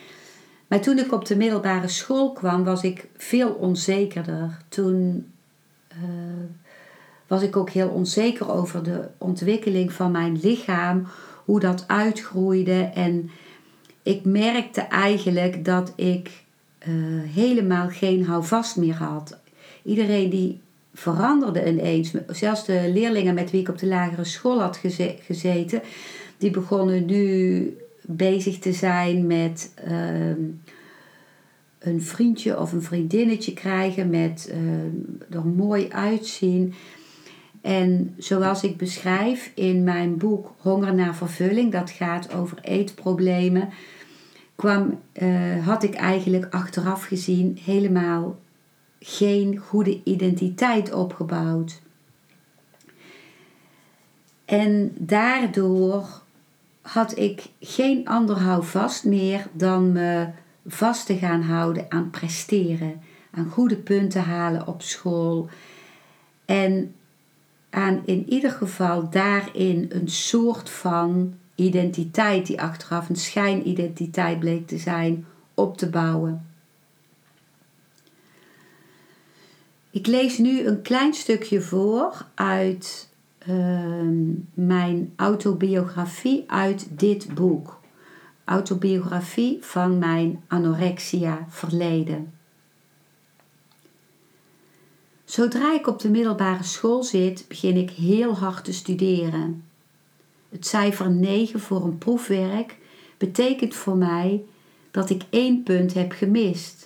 Maar 0.67 0.81
toen 0.81 0.99
ik 0.99 1.13
op 1.13 1.27
de 1.27 1.37
middelbare 1.37 1.89
school 1.89 2.33
kwam, 2.33 2.65
was 2.65 2.83
ik 2.83 3.09
veel 3.17 3.51
onzekerder. 3.51 4.59
Toen 4.69 5.27
uh, 5.93 5.99
was 7.27 7.43
ik 7.43 7.57
ook 7.57 7.71
heel 7.71 7.89
onzeker 7.89 8.51
over 8.51 8.83
de 8.83 9.09
ontwikkeling 9.19 9.93
van 9.93 10.11
mijn 10.11 10.39
lichaam, 10.43 11.07
hoe 11.45 11.61
dat 11.61 11.85
uitgroeide. 11.87 12.91
En 12.95 13.31
ik 14.03 14.25
merkte 14.25 14.81
eigenlijk 14.81 15.65
dat 15.65 15.93
ik 15.97 16.45
uh, 16.89 16.95
helemaal 17.35 17.89
geen 17.89 18.25
houvast 18.25 18.77
meer 18.77 18.97
had. 18.97 19.40
Iedereen 19.85 20.31
die 20.31 20.61
veranderde 20.95 21.69
ineens. 21.69 22.13
Zelfs 22.27 22.65
de 22.65 22.91
leerlingen 22.93 23.35
met 23.35 23.51
wie 23.51 23.61
ik 23.61 23.69
op 23.69 23.79
de 23.79 23.87
lagere 23.87 24.25
school 24.25 24.61
had 24.61 24.81
gezeten, 25.21 25.83
die 26.39 26.51
begonnen 26.51 27.05
nu 27.05 27.77
bezig 28.03 28.59
te 28.59 28.73
zijn 28.73 29.27
met 29.27 29.75
uh, 29.89 30.29
een 31.79 32.03
vriendje 32.03 32.61
of 32.61 32.73
een 32.73 32.83
vriendinnetje 32.83 33.53
krijgen 33.53 34.11
met 34.11 34.53
uh, 34.53 35.37
er 35.37 35.47
mooi 35.47 35.89
uitzien. 35.89 36.75
En 37.61 38.15
zoals 38.19 38.63
ik 38.63 38.77
beschrijf 38.77 39.53
in 39.55 39.85
mijn 39.85 40.17
boek 40.17 40.55
Honger 40.59 40.95
naar 40.95 41.15
vervulling, 41.15 41.73
dat 41.73 41.91
gaat 41.91 42.35
over 42.35 42.59
eetproblemen, 42.63 43.69
kwam, 44.55 45.01
uh, 45.23 45.67
had 45.67 45.83
ik 45.83 45.95
eigenlijk 45.95 46.55
achteraf 46.55 47.05
gezien 47.05 47.59
helemaal 47.65 48.39
geen 49.01 49.57
goede 49.57 50.01
identiteit 50.05 50.93
opgebouwd. 50.93 51.81
En 54.45 54.93
daardoor 54.99 56.23
had 56.81 57.19
ik 57.19 57.49
geen 57.61 58.09
ander 58.09 58.39
houvast 58.39 59.05
meer 59.05 59.47
dan 59.53 59.93
me 59.93 60.29
vast 60.67 61.07
te 61.07 61.17
gaan 61.17 61.43
houden 61.43 61.87
aan 61.89 62.11
presteren, 62.11 63.01
aan 63.31 63.51
goede 63.51 63.77
punten 63.77 64.23
halen 64.23 64.67
op 64.67 64.83
school 64.83 65.49
en 66.45 66.95
aan 67.71 68.03
in 68.05 68.31
ieder 68.31 68.51
geval 68.51 69.11
daarin 69.11 69.87
een 69.89 70.09
soort 70.09 70.71
van 70.71 71.35
identiteit 71.55 72.47
die 72.47 72.61
achteraf 72.61 73.09
een 73.09 73.17
schijnidentiteit 73.17 74.39
bleek 74.39 74.67
te 74.67 74.79
zijn 74.79 75.27
op 75.55 75.77
te 75.77 75.91
bouwen. 75.91 76.50
Ik 79.91 80.07
lees 80.07 80.39
nu 80.39 80.67
een 80.67 80.83
klein 80.83 81.15
stukje 81.15 81.61
voor 81.61 82.27
uit 82.35 83.11
Ehm, 83.41 84.25
mijn 84.55 85.13
autobiografie 85.17 86.45
uit 86.47 86.99
dit 86.99 87.35
boek. 87.35 87.81
Autobiografie 88.45 89.59
van 89.61 89.99
mijn 89.99 90.43
anorexia 90.49 91.47
verleden. 91.49 92.33
Zodra 95.25 95.75
ik 95.75 95.87
op 95.87 95.99
de 95.99 96.11
middelbare 96.11 96.63
school 96.63 97.03
zit, 97.03 97.45
begin 97.49 97.77
ik 97.77 97.91
heel 97.91 98.37
hard 98.37 98.65
te 98.65 98.73
studeren. 98.73 99.65
Het 100.49 100.67
cijfer 100.67 101.11
9 101.11 101.61
voor 101.61 101.85
een 101.85 101.99
proefwerk 101.99 102.77
betekent 103.19 103.75
voor 103.75 103.97
mij 103.97 104.43
dat 104.91 105.11
ik 105.11 105.23
één 105.31 105.63
punt 105.63 105.95
heb 105.95 106.13
gemist. 106.13 106.80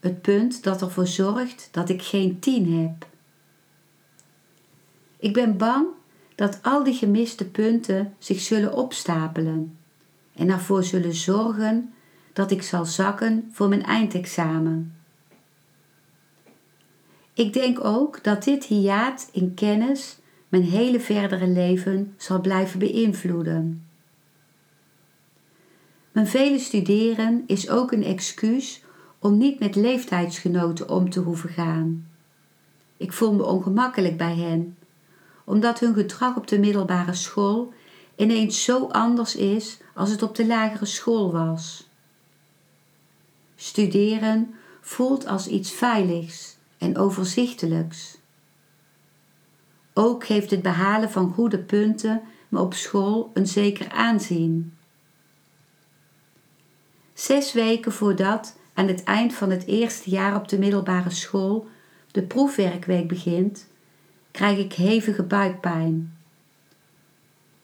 Het 0.00 0.22
punt 0.22 0.62
dat 0.62 0.82
ervoor 0.82 1.06
zorgt 1.06 1.68
dat 1.72 1.88
ik 1.88 2.02
geen 2.02 2.38
10 2.38 2.82
heb. 2.82 3.06
Ik 5.16 5.32
ben 5.32 5.56
bang 5.56 5.86
dat 6.34 6.58
al 6.62 6.84
die 6.84 6.94
gemiste 6.94 7.50
punten 7.50 8.14
zich 8.18 8.40
zullen 8.40 8.72
opstapelen 8.72 9.78
en 10.34 10.50
ervoor 10.50 10.84
zullen 10.84 11.14
zorgen 11.14 11.94
dat 12.32 12.50
ik 12.50 12.62
zal 12.62 12.84
zakken 12.84 13.48
voor 13.52 13.68
mijn 13.68 13.82
eindexamen. 13.82 14.96
Ik 17.32 17.52
denk 17.52 17.84
ook 17.84 18.24
dat 18.24 18.44
dit 18.44 18.64
hiaat 18.64 19.28
in 19.32 19.54
kennis 19.54 20.18
mijn 20.48 20.62
hele 20.62 21.00
verdere 21.00 21.46
leven 21.46 22.14
zal 22.16 22.40
blijven 22.40 22.78
beïnvloeden. 22.78 23.86
Mijn 26.12 26.26
vele 26.26 26.58
studeren 26.58 27.44
is 27.46 27.70
ook 27.70 27.92
een 27.92 28.04
excuus 28.04 28.84
om 29.26 29.36
niet 29.36 29.58
met 29.58 29.74
leeftijdsgenoten 29.74 30.88
om 30.88 31.10
te 31.10 31.20
hoeven 31.20 31.48
gaan. 31.48 32.08
Ik 32.96 33.12
voel 33.12 33.34
me 33.34 33.44
ongemakkelijk 33.44 34.16
bij 34.16 34.36
hen 34.36 34.76
omdat 35.46 35.80
hun 35.80 35.94
gedrag 35.94 36.36
op 36.36 36.46
de 36.46 36.58
middelbare 36.58 37.14
school 37.14 37.72
ineens 38.16 38.64
zo 38.64 38.86
anders 38.86 39.36
is 39.36 39.78
als 39.94 40.10
het 40.10 40.22
op 40.22 40.34
de 40.34 40.46
lagere 40.46 40.84
school 40.84 41.32
was. 41.32 41.88
Studeren 43.54 44.54
voelt 44.80 45.26
als 45.26 45.48
iets 45.48 45.70
veiligs 45.70 46.56
en 46.78 46.98
overzichtelijks. 46.98 48.18
Ook 49.94 50.26
geeft 50.26 50.50
het 50.50 50.62
behalen 50.62 51.10
van 51.10 51.32
goede 51.32 51.58
punten 51.58 52.22
me 52.48 52.60
op 52.60 52.74
school 52.74 53.30
een 53.34 53.46
zeker 53.46 53.90
aanzien. 53.90 54.76
Zes 57.14 57.52
weken 57.52 57.92
voordat 57.92 58.55
aan 58.76 58.88
het 58.88 59.04
eind 59.04 59.34
van 59.34 59.50
het 59.50 59.66
eerste 59.66 60.10
jaar 60.10 60.36
op 60.36 60.48
de 60.48 60.58
middelbare 60.58 61.10
school 61.10 61.68
de 62.10 62.22
proefwerkweek 62.22 63.08
begint, 63.08 63.66
krijg 64.30 64.58
ik 64.58 64.72
hevige 64.72 65.22
buikpijn. 65.22 66.16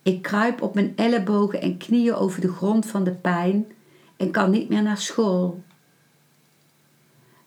Ik 0.02 0.22
kruip 0.22 0.62
op 0.62 0.74
mijn 0.74 0.92
ellebogen 0.96 1.60
en 1.60 1.76
knieën 1.76 2.14
over 2.14 2.40
de 2.40 2.52
grond 2.52 2.86
van 2.86 3.04
de 3.04 3.10
pijn 3.10 3.66
en 4.16 4.30
kan 4.30 4.50
niet 4.50 4.68
meer 4.68 4.82
naar 4.82 4.98
school. 4.98 5.62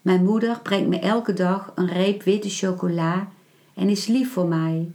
Mijn 0.02 0.24
moeder 0.24 0.60
brengt 0.60 0.88
me 0.88 0.98
elke 0.98 1.32
dag 1.32 1.72
een 1.74 1.88
reep 1.88 2.22
witte 2.22 2.48
chocola 2.48 3.28
en 3.74 3.88
is 3.88 4.06
lief 4.06 4.32
voor 4.32 4.46
mij. 4.46 4.90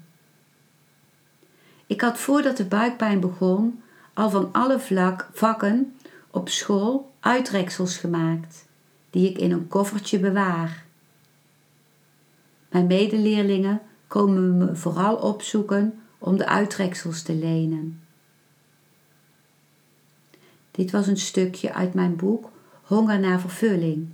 Ik 1.87 2.01
had 2.01 2.17
voordat 2.17 2.57
de 2.57 2.65
buikpijn 2.65 3.19
begon 3.19 3.81
al 4.13 4.29
van 4.29 4.49
alle 4.51 4.79
vlak, 4.79 5.29
vakken 5.33 5.95
op 6.29 6.49
school 6.49 7.10
uitreksels 7.21 7.97
gemaakt, 7.97 8.65
die 9.09 9.29
ik 9.29 9.37
in 9.37 9.51
een 9.51 9.67
koffertje 9.67 10.19
bewaar. 10.19 10.85
Mijn 12.69 12.87
medeleerlingen 12.87 13.81
komen 14.07 14.57
me 14.57 14.75
vooral 14.75 15.15
opzoeken 15.15 16.01
om 16.17 16.37
de 16.37 16.47
uittreksels 16.47 17.21
te 17.21 17.33
lenen. 17.33 18.01
Dit 20.71 20.91
was 20.91 21.07
een 21.07 21.17
stukje 21.17 21.73
uit 21.73 21.93
mijn 21.93 22.15
boek 22.15 22.49
Honger 22.81 23.19
naar 23.19 23.39
vervulling. 23.39 24.07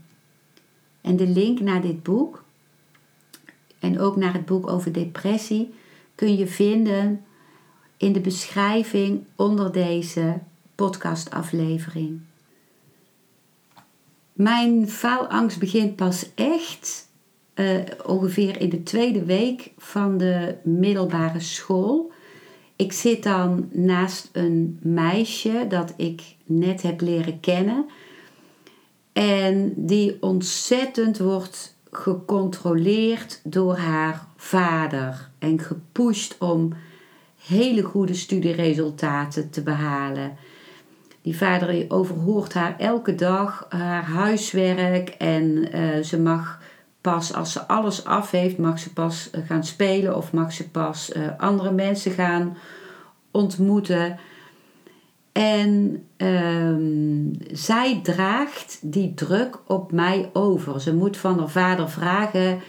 En 1.02 1.16
de 1.16 1.28
link 1.28 1.60
naar 1.60 1.82
dit 1.82 2.04
boek 2.04 2.44
en 3.80 4.00
ook 4.00 4.16
naar 4.16 4.34
het 4.34 4.46
boek 4.46 4.70
over 4.70 4.94
depressie 4.94 5.74
kun 6.16 6.38
je 6.38 6.48
vinden 6.48 7.26
in 7.98 8.14
de 8.14 8.20
beschrijving 8.20 9.26
onder 9.36 9.72
deze 9.72 10.40
podcastaflevering. 10.76 12.22
Mijn 14.38 14.90
faalangst 14.90 15.60
begint 15.60 15.96
pas 15.96 16.30
echt 16.36 17.10
uh, 17.56 17.78
ongeveer 18.06 18.62
in 18.62 18.70
de 18.70 18.84
tweede 18.84 19.26
week 19.26 19.72
van 19.78 20.18
de 20.18 20.56
middelbare 20.64 21.40
school. 21.40 22.12
Ik 22.76 22.94
zit 22.94 23.24
dan 23.24 23.70
naast 23.72 24.30
een 24.32 24.80
meisje 24.82 25.66
dat 25.70 25.94
ik 25.96 26.22
net 26.46 26.82
heb 26.82 27.02
leren 27.02 27.40
kennen. 27.40 27.86
En 29.14 29.74
die 29.76 30.18
ontzettend 30.20 31.18
wordt 31.18 31.76
gecontroleerd 31.92 33.42
door 33.44 33.76
haar 33.76 34.28
vader 34.36 35.30
en 35.40 35.60
gepusht 35.60 36.36
om 36.40 36.74
hele 37.48 37.82
goede 37.82 38.14
studieresultaten 38.14 39.50
te 39.50 39.62
behalen. 39.62 40.38
Die 41.28 41.38
vader 41.38 41.86
overhoort 41.88 42.54
haar 42.54 42.76
elke 42.78 43.16
dag 43.16 43.66
haar 43.70 44.04
huiswerk 44.04 45.10
en 45.10 45.76
uh, 45.76 46.04
ze 46.04 46.20
mag 46.20 46.60
pas 47.02 47.34
als 47.34 47.52
ze 47.52 47.68
alles 47.68 48.06
af 48.06 48.32
heeft, 48.32 48.58
mag 48.58 48.80
ze 48.80 48.94
pas 48.94 49.30
eh, 49.30 49.42
gaan 49.46 49.64
spelen 49.64 50.18
of 50.18 50.34
mag 50.34 50.54
ze 50.54 50.70
pas 50.70 51.12
uh, 51.16 51.28
andere 51.38 51.72
mensen 51.72 52.12
gaan 52.12 52.58
ontmoeten. 53.32 54.20
En 55.32 56.04
um, 56.18 57.32
zij 57.52 58.00
draagt 58.04 58.80
die 58.82 59.14
druk 59.14 59.60
op 59.66 59.92
mij 59.92 60.30
over. 60.34 60.82
Ze 60.82 60.96
moet 60.96 61.18
van 61.18 61.40
haar 61.40 61.50
vader 61.50 61.90
vragen 61.90 62.60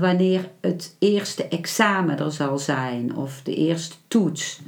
wanneer 0.00 0.50
het 0.60 0.96
eerste 0.98 1.48
examen 1.48 2.18
er 2.18 2.32
zal 2.32 2.58
zijn 2.58 3.16
of 3.16 3.40
de 3.42 3.54
eerste 3.54 3.96
toets. 4.08 4.60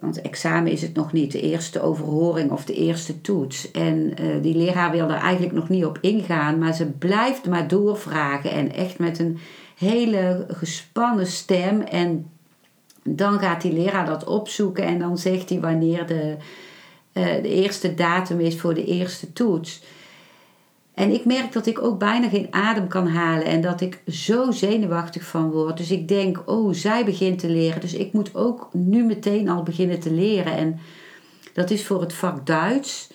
Want 0.00 0.20
examen 0.20 0.72
is 0.72 0.82
het 0.82 0.94
nog 0.94 1.12
niet, 1.12 1.32
de 1.32 1.40
eerste 1.40 1.82
overhoring 1.82 2.50
of 2.50 2.64
de 2.64 2.74
eerste 2.74 3.20
toets. 3.20 3.70
En 3.70 4.14
uh, 4.20 4.42
die 4.42 4.56
leraar 4.56 4.90
wil 4.90 5.08
er 5.08 5.20
eigenlijk 5.20 5.54
nog 5.54 5.68
niet 5.68 5.84
op 5.84 5.98
ingaan, 6.00 6.58
maar 6.58 6.74
ze 6.74 6.86
blijft 6.86 7.46
maar 7.46 7.68
doorvragen 7.68 8.50
en 8.50 8.74
echt 8.74 8.98
met 8.98 9.18
een 9.18 9.38
hele 9.76 10.46
gespannen 10.48 11.26
stem. 11.26 11.80
En 11.80 12.26
dan 13.02 13.38
gaat 13.38 13.62
die 13.62 13.72
leraar 13.72 14.06
dat 14.06 14.24
opzoeken 14.24 14.84
en 14.84 14.98
dan 14.98 15.18
zegt 15.18 15.48
hij 15.48 15.60
wanneer 15.60 16.06
de, 16.06 16.36
uh, 17.12 17.24
de 17.24 17.48
eerste 17.48 17.94
datum 17.94 18.40
is 18.40 18.60
voor 18.60 18.74
de 18.74 18.84
eerste 18.84 19.32
toets. 19.32 19.82
En 20.98 21.12
ik 21.12 21.24
merk 21.24 21.52
dat 21.52 21.66
ik 21.66 21.82
ook 21.82 21.98
bijna 21.98 22.28
geen 22.28 22.46
adem 22.50 22.88
kan 22.88 23.08
halen 23.08 23.44
en 23.44 23.60
dat 23.60 23.80
ik 23.80 24.02
zo 24.06 24.50
zenuwachtig 24.50 25.24
van 25.24 25.50
word. 25.50 25.76
Dus 25.76 25.90
ik 25.90 26.08
denk, 26.08 26.42
oh, 26.46 26.72
zij 26.72 27.04
begint 27.04 27.38
te 27.38 27.50
leren. 27.50 27.80
Dus 27.80 27.94
ik 27.94 28.12
moet 28.12 28.34
ook 28.34 28.68
nu 28.72 29.04
meteen 29.04 29.48
al 29.48 29.62
beginnen 29.62 30.00
te 30.00 30.12
leren. 30.12 30.52
En 30.52 30.78
dat 31.52 31.70
is 31.70 31.86
voor 31.86 32.00
het 32.00 32.12
vak 32.12 32.46
Duits. 32.46 33.10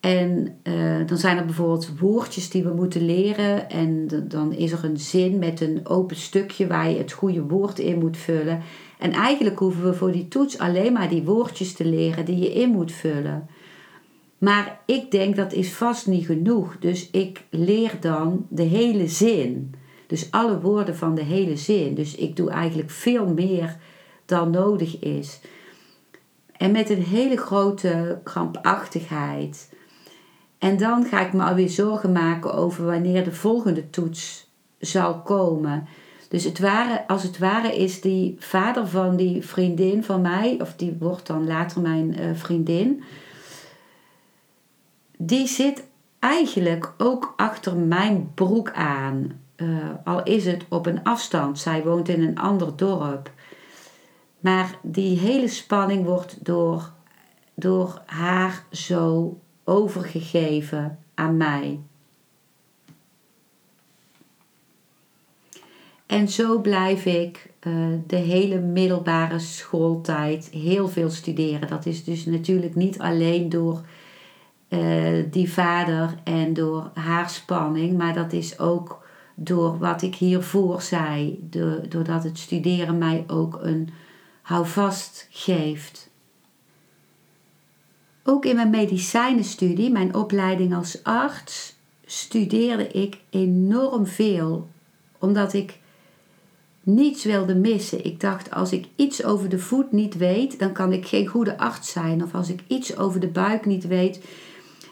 En 0.00 0.56
uh, 0.62 1.06
dan 1.06 1.16
zijn 1.16 1.36
er 1.36 1.44
bijvoorbeeld 1.44 1.98
woordjes 1.98 2.50
die 2.50 2.62
we 2.62 2.74
moeten 2.74 3.04
leren. 3.04 3.70
En 3.70 4.08
dan 4.28 4.52
is 4.52 4.72
er 4.72 4.84
een 4.84 4.98
zin 4.98 5.38
met 5.38 5.60
een 5.60 5.80
open 5.84 6.16
stukje 6.16 6.66
waar 6.66 6.90
je 6.90 6.98
het 6.98 7.12
goede 7.12 7.42
woord 7.42 7.78
in 7.78 7.98
moet 7.98 8.16
vullen. 8.16 8.62
En 8.98 9.12
eigenlijk 9.12 9.58
hoeven 9.58 9.84
we 9.84 9.94
voor 9.94 10.12
die 10.12 10.28
toets 10.28 10.58
alleen 10.58 10.92
maar 10.92 11.08
die 11.08 11.22
woordjes 11.22 11.72
te 11.72 11.84
leren 11.84 12.24
die 12.24 12.38
je 12.38 12.52
in 12.52 12.70
moet 12.70 12.92
vullen. 12.92 13.48
Maar 14.40 14.80
ik 14.86 15.10
denk 15.10 15.36
dat 15.36 15.52
is 15.52 15.72
vast 15.72 16.06
niet 16.06 16.26
genoeg. 16.26 16.76
Dus 16.78 17.10
ik 17.10 17.44
leer 17.50 17.96
dan 18.00 18.46
de 18.48 18.62
hele 18.62 19.08
zin. 19.08 19.74
Dus 20.06 20.30
alle 20.30 20.60
woorden 20.60 20.96
van 20.96 21.14
de 21.14 21.22
hele 21.22 21.56
zin. 21.56 21.94
Dus 21.94 22.14
ik 22.14 22.36
doe 22.36 22.50
eigenlijk 22.50 22.90
veel 22.90 23.26
meer 23.26 23.76
dan 24.24 24.50
nodig 24.50 24.98
is. 24.98 25.40
En 26.56 26.70
met 26.70 26.90
een 26.90 27.02
hele 27.02 27.36
grote 27.36 28.20
krampachtigheid. 28.24 29.72
En 30.58 30.76
dan 30.76 31.04
ga 31.04 31.26
ik 31.26 31.32
me 31.32 31.42
alweer 31.42 31.68
zorgen 31.68 32.12
maken 32.12 32.54
over 32.54 32.84
wanneer 32.84 33.24
de 33.24 33.32
volgende 33.32 33.90
toets 33.90 34.50
zal 34.78 35.20
komen. 35.20 35.86
Dus 36.28 36.44
het 36.44 36.60
als 37.06 37.22
het 37.22 37.38
ware 37.38 37.76
is 37.76 38.00
die 38.00 38.36
vader 38.38 38.86
van 38.86 39.16
die 39.16 39.46
vriendin 39.46 40.04
van 40.04 40.20
mij, 40.20 40.56
of 40.60 40.74
die 40.76 40.96
wordt 40.98 41.26
dan 41.26 41.46
later 41.46 41.80
mijn 41.80 42.20
uh, 42.20 42.30
vriendin, 42.34 43.02
die 45.22 45.46
zit 45.46 45.84
eigenlijk 46.18 46.92
ook 46.98 47.34
achter 47.36 47.76
mijn 47.76 48.30
broek 48.34 48.70
aan. 48.72 49.40
Uh, 49.56 49.88
al 50.04 50.22
is 50.22 50.44
het 50.44 50.64
op 50.68 50.86
een 50.86 51.04
afstand. 51.04 51.58
Zij 51.58 51.84
woont 51.84 52.08
in 52.08 52.22
een 52.22 52.38
ander 52.38 52.76
dorp. 52.76 53.30
Maar 54.40 54.78
die 54.82 55.18
hele 55.18 55.48
spanning 55.48 56.04
wordt 56.04 56.44
door, 56.44 56.92
door 57.54 58.02
haar 58.06 58.64
zo 58.70 59.38
overgegeven 59.64 60.98
aan 61.14 61.36
mij. 61.36 61.80
En 66.06 66.28
zo 66.28 66.60
blijf 66.60 67.04
ik 67.04 67.50
uh, 67.62 67.74
de 68.06 68.16
hele 68.16 68.58
middelbare 68.58 69.38
schooltijd 69.38 70.48
heel 70.48 70.88
veel 70.88 71.10
studeren. 71.10 71.68
Dat 71.68 71.86
is 71.86 72.04
dus 72.04 72.26
natuurlijk 72.26 72.74
niet 72.74 72.98
alleen 72.98 73.48
door 73.48 73.82
uh, 74.70 75.24
die 75.30 75.52
vader 75.52 76.14
en 76.24 76.54
door 76.54 76.90
haar 76.94 77.30
spanning, 77.30 77.98
maar 77.98 78.14
dat 78.14 78.32
is 78.32 78.58
ook 78.58 79.02
door 79.34 79.78
wat 79.78 80.02
ik 80.02 80.14
hiervoor 80.14 80.82
zei, 80.82 81.38
doordat 81.88 82.24
het 82.24 82.38
studeren 82.38 82.98
mij 82.98 83.24
ook 83.26 83.58
een 83.62 83.88
houvast 84.42 85.26
geeft. 85.30 86.10
Ook 88.24 88.44
in 88.44 88.56
mijn 88.56 88.70
medicijnenstudie, 88.70 89.90
mijn 89.90 90.14
opleiding 90.14 90.74
als 90.74 91.04
arts, 91.04 91.76
studeerde 92.04 92.86
ik 92.88 93.18
enorm 93.30 94.06
veel, 94.06 94.68
omdat 95.18 95.52
ik 95.52 95.78
niets 96.82 97.24
wilde 97.24 97.54
missen. 97.54 98.04
Ik 98.04 98.20
dacht, 98.20 98.50
als 98.50 98.72
ik 98.72 98.86
iets 98.96 99.24
over 99.24 99.48
de 99.48 99.58
voet 99.58 99.92
niet 99.92 100.16
weet, 100.16 100.58
dan 100.58 100.72
kan 100.72 100.92
ik 100.92 101.06
geen 101.06 101.26
goede 101.26 101.58
arts 101.58 101.92
zijn. 101.92 102.22
Of 102.22 102.34
als 102.34 102.48
ik 102.48 102.60
iets 102.66 102.96
over 102.96 103.20
de 103.20 103.28
buik 103.28 103.66
niet 103.66 103.86
weet. 103.86 104.20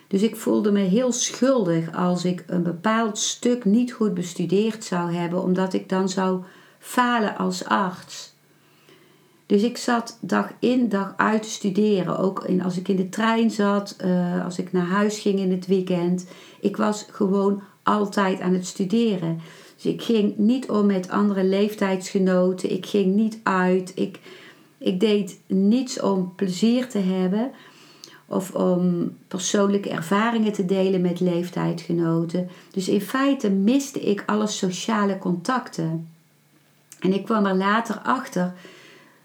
Dus 0.08 0.22
ik 0.22 0.36
voelde 0.36 0.72
me 0.72 0.80
heel 0.80 1.12
schuldig 1.12 1.94
als 1.94 2.24
ik 2.24 2.44
een 2.46 2.62
bepaald 2.62 3.18
stuk 3.18 3.64
niet 3.64 3.92
goed 3.92 4.14
bestudeerd 4.14 4.84
zou 4.84 5.12
hebben, 5.12 5.42
omdat 5.42 5.72
ik 5.72 5.88
dan 5.88 6.08
zou 6.08 6.42
falen 6.78 7.36
als 7.36 7.64
arts. 7.64 8.36
Dus 9.46 9.62
ik 9.62 9.76
zat 9.76 10.18
dag 10.20 10.52
in, 10.58 10.88
dag 10.88 11.14
uit 11.16 11.42
te 11.42 11.50
studeren. 11.50 12.18
Ook 12.18 12.44
in, 12.44 12.62
als 12.62 12.76
ik 12.76 12.88
in 12.88 12.96
de 12.96 13.08
trein 13.08 13.50
zat, 13.50 13.96
uh, 14.04 14.44
als 14.44 14.58
ik 14.58 14.72
naar 14.72 14.86
huis 14.86 15.18
ging 15.18 15.38
in 15.38 15.50
het 15.50 15.66
weekend. 15.66 16.26
Ik 16.60 16.76
was 16.76 17.06
gewoon 17.10 17.62
altijd 17.82 18.40
aan 18.40 18.52
het 18.52 18.66
studeren. 18.66 19.40
Dus 19.74 19.92
ik 19.92 20.02
ging 20.02 20.36
niet 20.36 20.70
om 20.70 20.86
met 20.86 21.10
andere 21.10 21.44
leeftijdsgenoten. 21.44 22.72
Ik 22.72 22.86
ging 22.86 23.14
niet 23.14 23.38
uit. 23.42 23.92
Ik, 23.94 24.18
ik 24.78 25.00
deed 25.00 25.40
niets 25.46 26.00
om 26.00 26.32
plezier 26.36 26.88
te 26.88 26.98
hebben 26.98 27.50
of 28.28 28.54
om 28.54 29.12
persoonlijke 29.28 29.90
ervaringen 29.90 30.52
te 30.52 30.64
delen 30.64 31.00
met 31.00 31.20
leeftijdsgenoten. 31.20 32.48
Dus 32.70 32.88
in 32.88 33.00
feite 33.00 33.50
miste 33.50 34.00
ik 34.00 34.22
alle 34.26 34.46
sociale 34.46 35.18
contacten. 35.18 36.08
En 37.00 37.12
ik 37.12 37.24
kwam 37.24 37.46
er 37.46 37.56
later 37.56 37.98
achter 37.98 38.52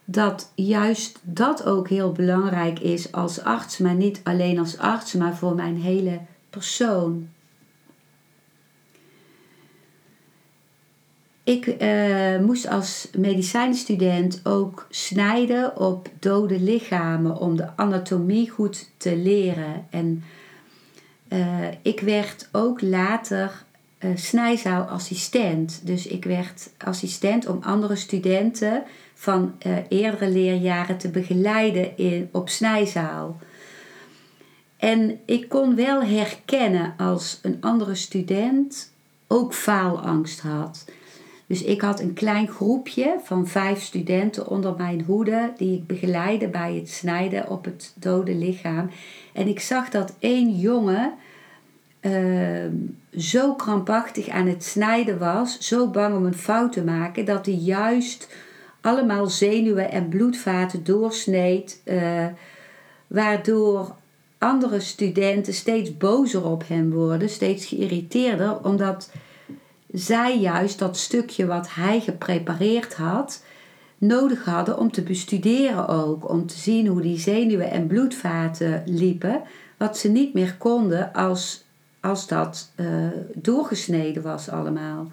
dat 0.05 0.51
juist 0.55 1.19
dat 1.21 1.65
ook 1.65 1.89
heel 1.89 2.11
belangrijk 2.11 2.79
is 2.79 3.11
als 3.11 3.41
arts, 3.41 3.77
maar 3.77 3.95
niet 3.95 4.21
alleen 4.23 4.59
als 4.59 4.77
arts, 4.77 5.13
maar 5.13 5.35
voor 5.35 5.55
mijn 5.55 5.81
hele 5.81 6.19
persoon. 6.49 7.29
Ik 11.43 11.67
eh, 11.67 12.39
moest 12.39 12.67
als 12.67 13.07
medicijnstudent 13.17 14.41
ook 14.43 14.87
snijden 14.89 15.77
op 15.77 16.09
dode 16.19 16.59
lichamen 16.59 17.37
om 17.37 17.55
de 17.57 17.67
anatomie 17.75 18.49
goed 18.49 18.89
te 18.97 19.17
leren. 19.17 19.87
En 19.89 20.23
uh, 21.29 21.67
ik 21.81 21.99
werd 21.99 22.49
ook 22.51 22.81
later 22.81 23.63
uh, 23.99 24.11
snijzaalassistent. 24.15 25.81
Dus 25.83 26.07
ik 26.07 26.25
werd 26.25 26.69
assistent 26.77 27.47
om 27.47 27.59
andere 27.61 27.95
studenten 27.95 28.83
van 29.13 29.55
eerdere 29.89 30.29
leerjaren 30.29 30.97
te 30.97 31.09
begeleiden 31.09 31.97
in, 31.97 32.29
op 32.31 32.49
snijzaal. 32.49 33.37
En 34.77 35.19
ik 35.25 35.49
kon 35.49 35.75
wel 35.75 36.03
herkennen 36.03 36.93
als 36.97 37.39
een 37.41 37.57
andere 37.61 37.95
student 37.95 38.93
ook 39.27 39.53
faalangst 39.53 40.39
had. 40.39 40.85
Dus 41.53 41.63
ik 41.63 41.81
had 41.81 41.99
een 41.99 42.13
klein 42.13 42.47
groepje 42.47 43.15
van 43.23 43.47
vijf 43.47 43.81
studenten 43.81 44.47
onder 44.47 44.75
mijn 44.77 45.01
hoede 45.01 45.51
die 45.57 45.77
ik 45.77 45.87
begeleidde 45.87 46.47
bij 46.47 46.75
het 46.75 46.89
snijden 46.89 47.49
op 47.49 47.65
het 47.65 47.93
dode 47.95 48.35
lichaam. 48.35 48.89
En 49.33 49.47
ik 49.47 49.59
zag 49.59 49.89
dat 49.89 50.13
één 50.19 50.55
jongen 50.55 51.13
uh, 52.01 52.65
zo 53.17 53.53
krampachtig 53.53 54.29
aan 54.29 54.47
het 54.47 54.63
snijden 54.63 55.19
was, 55.19 55.57
zo 55.59 55.87
bang 55.87 56.15
om 56.15 56.25
een 56.25 56.33
fout 56.33 56.71
te 56.71 56.83
maken, 56.83 57.25
dat 57.25 57.45
hij 57.45 57.55
juist 57.55 58.35
allemaal 58.81 59.27
zenuwen 59.27 59.91
en 59.91 60.09
bloedvaten 60.09 60.83
doorsneed, 60.83 61.81
uh, 61.85 62.25
waardoor 63.07 63.95
andere 64.37 64.79
studenten 64.79 65.53
steeds 65.53 65.97
bozer 65.97 66.45
op 66.45 66.63
hem 66.67 66.91
worden, 66.91 67.29
steeds 67.29 67.65
geïrriteerder, 67.65 68.63
omdat 68.63 69.11
zij 69.93 70.39
juist 70.39 70.79
dat 70.79 70.97
stukje 70.97 71.45
wat 71.45 71.73
hij 71.73 71.99
geprepareerd 72.01 72.95
had, 72.95 73.43
nodig 73.97 74.45
hadden 74.45 74.77
om 74.77 74.91
te 74.91 75.01
bestuderen 75.01 75.87
ook. 75.87 76.29
Om 76.29 76.47
te 76.47 76.57
zien 76.57 76.87
hoe 76.87 77.01
die 77.01 77.19
zenuwen 77.19 77.71
en 77.71 77.87
bloedvaten 77.87 78.83
liepen. 78.85 79.41
Wat 79.77 79.97
ze 79.97 80.09
niet 80.09 80.33
meer 80.33 80.55
konden 80.57 81.13
als, 81.13 81.63
als 81.99 82.27
dat 82.27 82.71
uh, 82.75 82.87
doorgesneden 83.33 84.23
was 84.23 84.49
allemaal. 84.49 85.11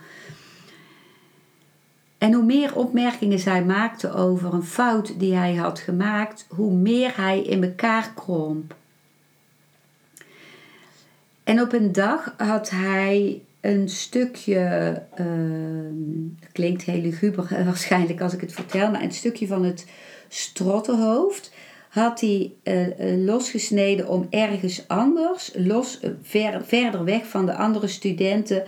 En 2.18 2.32
hoe 2.32 2.44
meer 2.44 2.76
opmerkingen 2.76 3.38
zij 3.38 3.64
maakte 3.64 4.12
over 4.12 4.54
een 4.54 4.62
fout 4.64 5.18
die 5.18 5.34
hij 5.34 5.54
had 5.54 5.78
gemaakt, 5.78 6.46
hoe 6.48 6.72
meer 6.72 7.16
hij 7.16 7.42
in 7.42 7.64
elkaar 7.64 8.12
kromp. 8.14 8.74
En 11.44 11.60
op 11.60 11.72
een 11.72 11.92
dag 11.92 12.34
had 12.36 12.70
hij 12.70 13.42
een 13.60 13.88
stukje, 13.88 15.02
uh, 15.20 15.26
klinkt 16.52 16.82
heel 16.82 17.00
luguber 17.00 17.48
waarschijnlijk 17.64 18.20
als 18.20 18.34
ik 18.34 18.40
het 18.40 18.52
vertel, 18.52 18.90
maar 18.90 19.02
een 19.02 19.12
stukje 19.12 19.46
van 19.46 19.64
het 19.64 19.86
strottenhoofd 20.28 21.52
had 21.88 22.20
hij 22.20 22.52
uh, 22.64 23.26
losgesneden 23.26 24.08
om 24.08 24.26
ergens 24.30 24.88
anders, 24.88 25.50
los, 25.54 26.00
ver, 26.22 26.64
verder 26.64 27.04
weg 27.04 27.26
van 27.26 27.46
de 27.46 27.54
andere 27.54 27.86
studenten, 27.86 28.64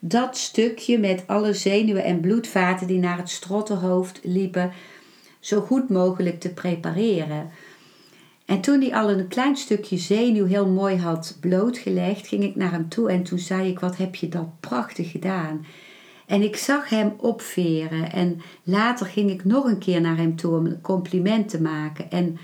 dat 0.00 0.36
stukje 0.36 0.98
met 0.98 1.24
alle 1.26 1.54
zenuwen 1.54 2.04
en 2.04 2.20
bloedvaten 2.20 2.86
die 2.86 2.98
naar 2.98 3.18
het 3.18 3.30
strottenhoofd 3.30 4.20
liepen, 4.22 4.72
zo 5.40 5.60
goed 5.60 5.88
mogelijk 5.88 6.40
te 6.40 6.52
prepareren. 6.52 7.50
En 8.44 8.60
toen 8.60 8.80
hij 8.80 8.94
al 8.94 9.10
een 9.10 9.28
klein 9.28 9.56
stukje 9.56 9.96
zenuw 9.96 10.46
heel 10.46 10.66
mooi 10.66 10.96
had 10.96 11.36
blootgelegd, 11.40 12.26
ging 12.26 12.42
ik 12.42 12.56
naar 12.56 12.70
hem 12.70 12.88
toe 12.88 13.10
en 13.10 13.22
toen 13.22 13.38
zei 13.38 13.68
ik: 13.68 13.78
Wat 13.80 13.96
heb 13.96 14.14
je 14.14 14.28
dat 14.28 14.60
prachtig 14.60 15.10
gedaan? 15.10 15.66
En 16.26 16.42
ik 16.42 16.56
zag 16.56 16.88
hem 16.88 17.14
opveren 17.16 18.12
en 18.12 18.40
later 18.62 19.06
ging 19.06 19.30
ik 19.30 19.44
nog 19.44 19.64
een 19.64 19.78
keer 19.78 20.00
naar 20.00 20.16
hem 20.16 20.36
toe 20.36 20.56
om 20.56 20.66
een 20.66 20.80
compliment 20.80 21.48
te 21.48 21.60
maken. 21.60 22.10
En 22.10 22.38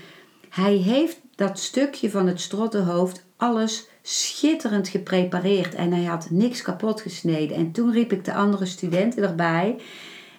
hij 0.49 0.75
heeft 0.75 1.19
dat 1.35 1.59
stukje 1.59 2.09
van 2.09 2.27
het 2.27 2.41
strottenhoofd 2.41 3.25
alles 3.37 3.87
schitterend 4.01 4.87
geprepareerd 4.87 5.75
en 5.75 5.91
hij 5.91 6.03
had 6.03 6.29
niks 6.29 6.61
kapot 6.61 7.01
gesneden. 7.01 7.57
En 7.57 7.71
toen 7.71 7.91
riep 7.91 8.11
ik 8.11 8.25
de 8.25 8.33
andere 8.33 8.65
studenten 8.65 9.23
erbij 9.23 9.79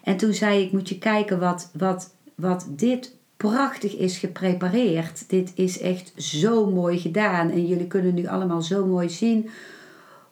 en 0.03 0.17
toen 0.17 0.33
zei 0.33 0.65
ik: 0.65 0.73
Moet 0.73 0.89
je 0.89 0.99
kijken 0.99 1.39
wat, 1.39 1.71
wat, 1.73 2.15
wat 2.35 2.67
dit 2.69 3.17
prachtig 3.49 3.97
is 3.97 4.19
geprepareerd. 4.19 5.29
Dit 5.29 5.53
is 5.55 5.81
echt 5.81 6.13
zo 6.17 6.71
mooi 6.71 6.99
gedaan. 6.99 7.51
En 7.51 7.67
jullie 7.67 7.87
kunnen 7.87 8.15
nu 8.15 8.27
allemaal 8.27 8.63
zo 8.63 8.87
mooi 8.87 9.11
zien 9.11 9.51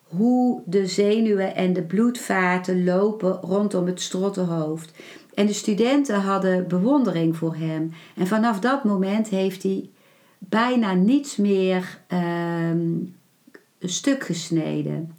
hoe 0.03 0.61
de 0.65 0.87
zenuwen 0.87 1.55
en 1.55 1.73
de 1.73 1.81
bloedvaten 1.81 2.83
lopen 2.83 3.31
rondom 3.41 3.85
het 3.85 4.01
strottenhoofd. 4.01 4.93
En 5.33 5.45
de 5.45 5.53
studenten 5.53 6.21
hadden 6.21 6.67
bewondering 6.67 7.37
voor 7.37 7.55
hem. 7.55 7.91
En 8.15 8.27
vanaf 8.27 8.59
dat 8.59 8.83
moment 8.83 9.27
heeft 9.27 9.63
hij 9.63 9.89
bijna 10.37 10.93
niets 10.93 11.35
meer 11.35 12.01
ehm, 12.07 12.89
stuk 13.79 14.23
gesneden. 14.23 15.15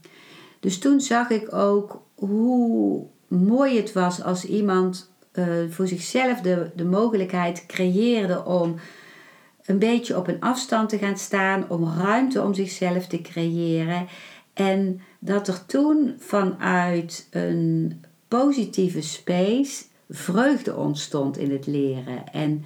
Dus 0.61 0.79
toen 0.79 1.01
zag 1.01 1.31
ik 1.31 1.55
ook 1.55 2.03
hoe 2.15 3.07
mooi 3.29 3.77
het 3.77 3.93
was 3.93 4.23
als 4.23 4.45
iemand 4.45 5.12
uh, 5.33 5.71
voor 5.71 5.89
zichzelf 5.89 6.41
de, 6.41 6.71
de 6.75 6.85
mogelijkheid 6.85 7.67
creëerde 7.67 8.45
om 8.45 8.75
een 9.65 9.79
beetje 9.79 10.17
op 10.17 10.29
een 10.29 10.41
afstand 10.41 10.89
te 10.89 10.99
gaan 10.99 11.19
staan, 11.19 11.65
om 11.69 11.93
ruimte 11.99 12.43
om 12.43 12.55
zichzelf 12.55 13.07
te 13.07 13.21
creëren. 13.21 14.07
En 14.53 15.01
dat 15.19 15.49
er 15.49 15.67
toen 15.67 16.15
vanuit 16.19 17.29
een 17.31 18.01
positieve 18.29 19.03
space 19.03 19.85
vreugde 20.09 20.77
ontstond 20.77 21.39
in 21.39 21.51
het 21.51 21.67
leren. 21.67 22.29
En 22.33 22.65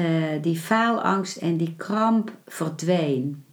uh, 0.00 0.06
die 0.42 0.56
faalangst 0.56 1.36
en 1.36 1.56
die 1.56 1.74
kramp 1.76 2.32
verdween. 2.46 3.44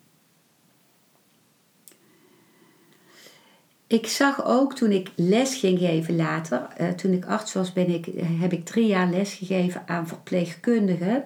Ik 3.87 4.07
zag 4.07 4.45
ook 4.45 4.75
toen 4.75 4.91
ik 4.91 5.11
les 5.15 5.55
ging 5.55 5.79
geven 5.79 6.15
later, 6.15 6.67
uh, 6.81 6.89
toen 6.89 7.11
ik 7.11 7.25
arts 7.25 7.53
was, 7.53 7.73
ben 7.73 7.89
ik, 7.89 8.05
heb 8.15 8.53
ik 8.53 8.65
drie 8.65 8.87
jaar 8.87 9.09
les 9.09 9.33
gegeven 9.33 9.83
aan 9.85 10.07
verpleegkundigen. 10.07 11.23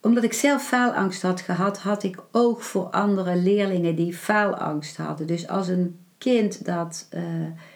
Omdat 0.00 0.24
ik 0.24 0.32
zelf 0.32 0.62
faalangst 0.66 1.22
had 1.22 1.40
gehad, 1.40 1.78
had 1.78 2.02
ik 2.02 2.22
oog 2.32 2.64
voor 2.64 2.84
andere 2.84 3.36
leerlingen 3.36 3.96
die 3.96 4.14
faalangst 4.14 4.96
hadden. 4.96 5.26
Dus 5.26 5.48
als 5.48 5.68
een 5.68 5.98
kind 6.18 6.64
dat 6.64 7.08
uh, 7.14 7.22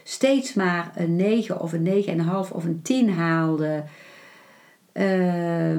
steeds 0.04 0.54
maar 0.54 0.92
een 0.94 1.16
9 1.16 1.60
of 1.60 1.72
een 1.72 2.04
9,5 2.46 2.52
of 2.52 2.64
een 2.64 2.82
10 2.82 3.10
haalde, 3.10 3.84
uh, 4.92 5.76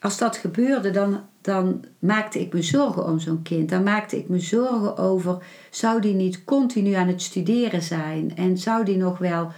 als 0.00 0.18
dat 0.18 0.36
gebeurde, 0.36 0.90
dan 0.90 1.20
dan 1.48 1.84
maakte 1.98 2.40
ik 2.40 2.52
me 2.52 2.62
zorgen 2.62 3.04
om 3.04 3.18
zo'n 3.18 3.42
kind. 3.42 3.68
Dan 3.68 3.82
maakte 3.82 4.18
ik 4.18 4.28
me 4.28 4.40
zorgen 4.40 4.96
over, 4.96 5.38
zou 5.70 6.00
die 6.00 6.14
niet 6.14 6.44
continu 6.44 6.92
aan 6.92 7.08
het 7.08 7.22
studeren 7.22 7.82
zijn? 7.82 8.36
En 8.36 8.58
zou 8.58 8.84
die 8.84 8.96
nog 8.96 9.18
wel 9.18 9.52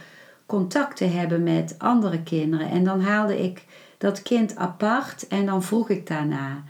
contacten 0.45 1.11
hebben 1.13 1.43
met 1.43 1.75
andere 1.77 2.23
kinderen? 2.23 2.69
En 2.69 2.83
dan 2.83 3.01
haalde 3.01 3.43
ik 3.43 3.65
dat 3.97 4.21
kind 4.21 4.55
apart 4.55 5.27
en 5.27 5.45
dan 5.45 5.63
vroeg 5.63 5.89
ik 5.89 6.07
daarna. 6.07 6.63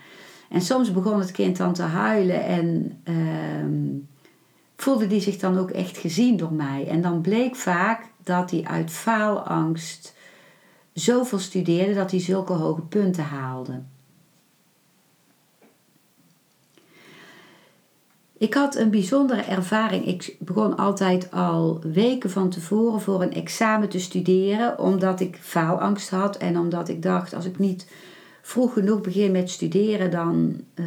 En 0.50 0.62
soms 0.62 0.92
begon 0.92 1.20
het 1.20 1.32
kind 1.32 1.58
dan 1.58 1.74
te 1.74 1.82
huilen 1.82 2.44
en 2.44 3.00
uh, 3.04 3.16
voelde 4.76 5.08
die 5.08 5.22
zich 5.22 5.38
dan 5.38 5.58
ook 5.58 5.72
echt 5.72 5.98
gezien 5.98 6.38
door 6.38 6.54
mij. 6.54 6.88
En 6.88 7.02
dan 7.02 7.22
bleek 7.22 7.56
vaak 7.56 8.10
dat 8.24 8.52
hij 8.52 8.64
uit 8.64 8.92
faalangst 8.92 10.16
zoveel 10.94 11.40
studeerde 11.40 11.94
dat 11.94 12.12
hij 12.12 12.20
zulke 12.20 12.54
hoge 12.54 12.82
punten 12.82 13.24
haalde. 13.24 13.82
Ik 18.42 18.54
had 18.54 18.76
een 18.76 18.90
bijzondere 18.90 19.42
ervaring. 19.42 20.06
Ik 20.06 20.36
begon 20.40 20.78
altijd 20.78 21.32
al 21.32 21.80
weken 21.84 22.30
van 22.30 22.50
tevoren 22.50 23.02
voor 23.02 23.22
een 23.22 23.34
examen 23.34 23.90
te 23.90 24.00
studeren, 24.00 24.80
omdat 24.80 25.20
ik 25.20 25.38
faalangst 25.42 26.10
had 26.10 26.38
en 26.38 26.58
omdat 26.58 26.90
ik 26.90 27.02
dacht: 27.02 27.34
als 27.34 27.46
ik 27.46 27.60
niet 27.60 27.88
vroeg 28.42 28.74
genoeg 28.74 29.02
begin 29.02 29.32
met 29.32 29.50
studeren, 29.50 30.12
dan 30.12 30.62
uh, 30.76 30.86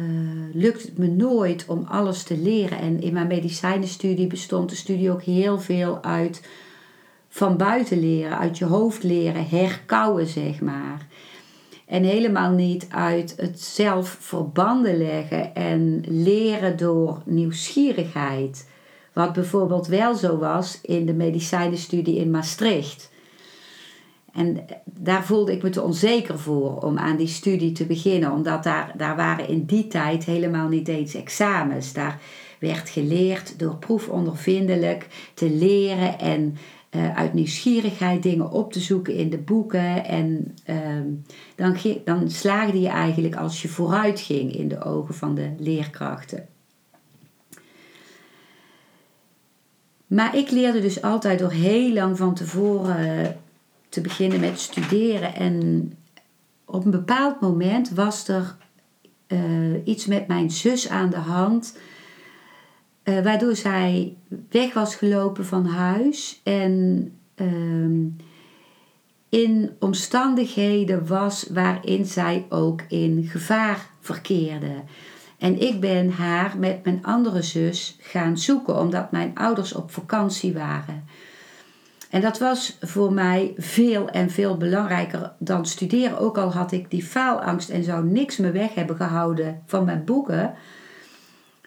lukt 0.53 0.81
het 0.81 0.97
me 0.97 1.07
nooit 1.07 1.65
om 1.67 1.85
alles 1.89 2.23
te 2.23 2.37
leren. 2.37 2.79
En 2.79 3.01
in 3.01 3.13
mijn 3.13 3.27
medicijnenstudie 3.27 4.27
bestond 4.27 4.69
de 4.69 4.75
studie 4.75 5.11
ook 5.11 5.23
heel 5.23 5.59
veel 5.59 6.03
uit 6.03 6.41
van 7.35 7.57
buiten 7.57 7.99
leren, 7.99 8.37
uit 8.37 8.57
je 8.57 8.65
hoofd 8.65 9.03
leren, 9.03 9.47
herkouwen 9.47 10.27
zeg 10.27 10.61
maar. 10.61 11.07
En 11.85 12.03
helemaal 12.03 12.51
niet 12.51 12.87
uit 12.89 13.33
het 13.37 13.61
zelf 13.61 14.17
verbanden 14.19 14.97
leggen 14.97 15.55
en 15.55 16.03
leren 16.07 16.77
door 16.77 17.21
nieuwsgierigheid. 17.25 18.69
Wat 19.13 19.33
bijvoorbeeld 19.33 19.87
wel 19.87 20.15
zo 20.15 20.37
was 20.37 20.79
in 20.81 21.05
de 21.05 21.13
medicijnenstudie 21.13 22.15
in 22.15 22.31
Maastricht. 22.31 23.11
En 24.33 24.65
daar 24.85 25.25
voelde 25.25 25.51
ik 25.51 25.63
me 25.63 25.69
te 25.69 25.81
onzeker 25.81 26.39
voor 26.39 26.81
om 26.81 26.97
aan 26.97 27.17
die 27.17 27.27
studie 27.27 27.71
te 27.71 27.85
beginnen, 27.85 28.31
omdat 28.31 28.63
daar, 28.63 28.93
daar 28.97 29.15
waren 29.15 29.47
in 29.47 29.65
die 29.65 29.87
tijd 29.87 30.23
helemaal 30.23 30.67
niet 30.67 30.87
eens 30.87 31.13
examens. 31.13 31.93
Daar 31.93 32.19
werd 32.59 32.89
geleerd 32.89 33.59
door 33.59 33.75
proefondervindelijk 33.75 35.07
te 35.33 35.49
leren 35.49 36.19
en 36.19 36.57
uh, 36.95 37.15
uit 37.15 37.33
nieuwsgierigheid 37.33 38.23
dingen 38.23 38.51
op 38.51 38.73
te 38.73 38.79
zoeken 38.79 39.13
in 39.13 39.29
de 39.29 39.37
boeken. 39.37 40.05
En 40.05 40.55
uh, 40.69 40.77
dan, 41.55 41.77
dan 42.05 42.29
slaagde 42.29 42.79
je 42.79 42.87
eigenlijk 42.87 43.35
als 43.35 43.61
je 43.61 43.67
vooruit 43.67 44.19
ging 44.19 44.55
in 44.55 44.67
de 44.67 44.83
ogen 44.83 45.15
van 45.15 45.35
de 45.35 45.49
leerkrachten. 45.57 46.47
Maar 50.07 50.35
ik 50.35 50.51
leerde 50.51 50.81
dus 50.81 51.01
altijd 51.01 51.39
door 51.39 51.51
heel 51.51 51.93
lang 51.93 52.17
van 52.17 52.33
tevoren 52.33 53.37
te 53.89 54.01
beginnen 54.01 54.39
met 54.39 54.59
studeren. 54.59 55.35
En 55.35 55.91
op 56.65 56.85
een 56.85 56.91
bepaald 56.91 57.41
moment 57.41 57.89
was 57.89 58.27
er 58.27 58.55
uh, 59.27 59.39
iets 59.83 60.05
met 60.05 60.27
mijn 60.27 60.51
zus 60.51 60.89
aan 60.89 61.09
de 61.09 61.17
hand 61.17 61.77
uh, 63.05 63.23
waardoor 63.23 63.55
zij 63.55 64.15
weg 64.49 64.73
was 64.73 64.95
gelopen 64.95 65.45
van 65.45 65.65
huis 65.65 66.41
en 66.43 67.11
uh, 67.35 68.11
in 69.29 69.75
omstandigheden 69.79 71.07
was 71.07 71.47
waarin 71.53 72.05
zij 72.05 72.45
ook 72.49 72.81
in 72.87 73.27
gevaar 73.31 73.89
verkeerde. 73.99 74.83
En 75.37 75.61
ik 75.61 75.79
ben 75.79 76.11
haar 76.11 76.57
met 76.57 76.83
mijn 76.83 77.05
andere 77.05 77.41
zus 77.41 77.97
gaan 78.01 78.37
zoeken 78.37 78.79
omdat 78.79 79.11
mijn 79.11 79.31
ouders 79.33 79.73
op 79.73 79.91
vakantie 79.91 80.53
waren. 80.53 81.03
En 82.09 82.21
dat 82.21 82.39
was 82.39 82.77
voor 82.81 83.13
mij 83.13 83.53
veel 83.57 84.09
en 84.09 84.29
veel 84.29 84.57
belangrijker 84.57 85.31
dan 85.39 85.65
studeren. 85.65 86.19
Ook 86.19 86.37
al 86.37 86.53
had 86.53 86.71
ik 86.71 86.91
die 86.91 87.03
faalangst 87.03 87.69
en 87.69 87.83
zou 87.83 88.05
niks 88.05 88.37
me 88.37 88.51
weg 88.51 88.73
hebben 88.73 88.95
gehouden 88.95 89.61
van 89.65 89.85
mijn 89.85 90.03
boeken 90.03 90.53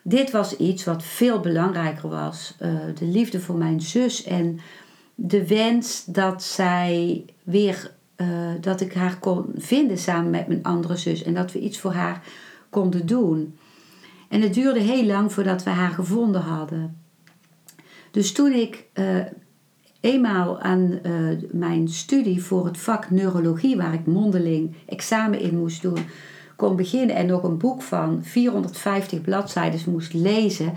dit 0.09 0.31
was 0.31 0.57
iets 0.57 0.85
wat 0.85 1.03
veel 1.03 1.41
belangrijker 1.41 2.09
was. 2.09 2.55
Uh, 2.63 2.69
de 2.99 3.05
liefde 3.05 3.41
voor 3.41 3.57
mijn 3.57 3.81
zus 3.81 4.25
en 4.25 4.61
de 5.15 5.47
wens 5.47 6.05
dat 6.05 6.43
zij 6.43 7.25
weer, 7.43 7.91
uh, 8.17 8.29
dat 8.61 8.81
ik 8.81 8.93
haar 8.93 9.19
kon 9.19 9.45
vinden 9.57 9.99
samen 9.99 10.31
met 10.31 10.49
mijn 10.49 10.63
andere 10.63 10.97
zus 10.97 11.23
en 11.23 11.35
dat 11.35 11.53
we 11.53 11.61
iets 11.61 11.79
voor 11.79 11.93
haar 11.93 12.23
konden 12.71 13.07
doen. 13.07 13.59
En 14.29 14.41
het 14.41 14.55
duurde 14.55 14.81
heel 14.81 15.05
lang 15.05 15.33
voordat 15.33 15.63
we 15.63 15.71
haar 15.71 15.91
gevonden 15.91 16.41
hadden. 16.41 16.97
Dus 18.11 18.33
toen 18.33 18.53
ik 18.53 18.85
uh, 18.95 19.25
eenmaal 20.01 20.61
aan 20.61 21.01
mijn 21.51 21.89
studie 21.89 22.43
voor 22.43 22.67
het 22.67 22.79
vak 22.79 23.11
neurologie, 23.11 23.77
waar 23.77 23.95
ik 23.95 24.07
mondeling 24.07 24.75
examen 24.87 25.41
in 25.41 25.59
moest 25.59 25.83
doen, 25.83 25.99
kon 26.59 26.77
beginnen 26.77 27.17
en 27.17 27.27
nog 27.27 27.43
een 27.43 27.59
boek 27.59 27.83
van 27.83 28.25
450 28.25 29.21
bladzijden 29.21 29.81
moest 29.91 30.13
lezen, 30.13 30.75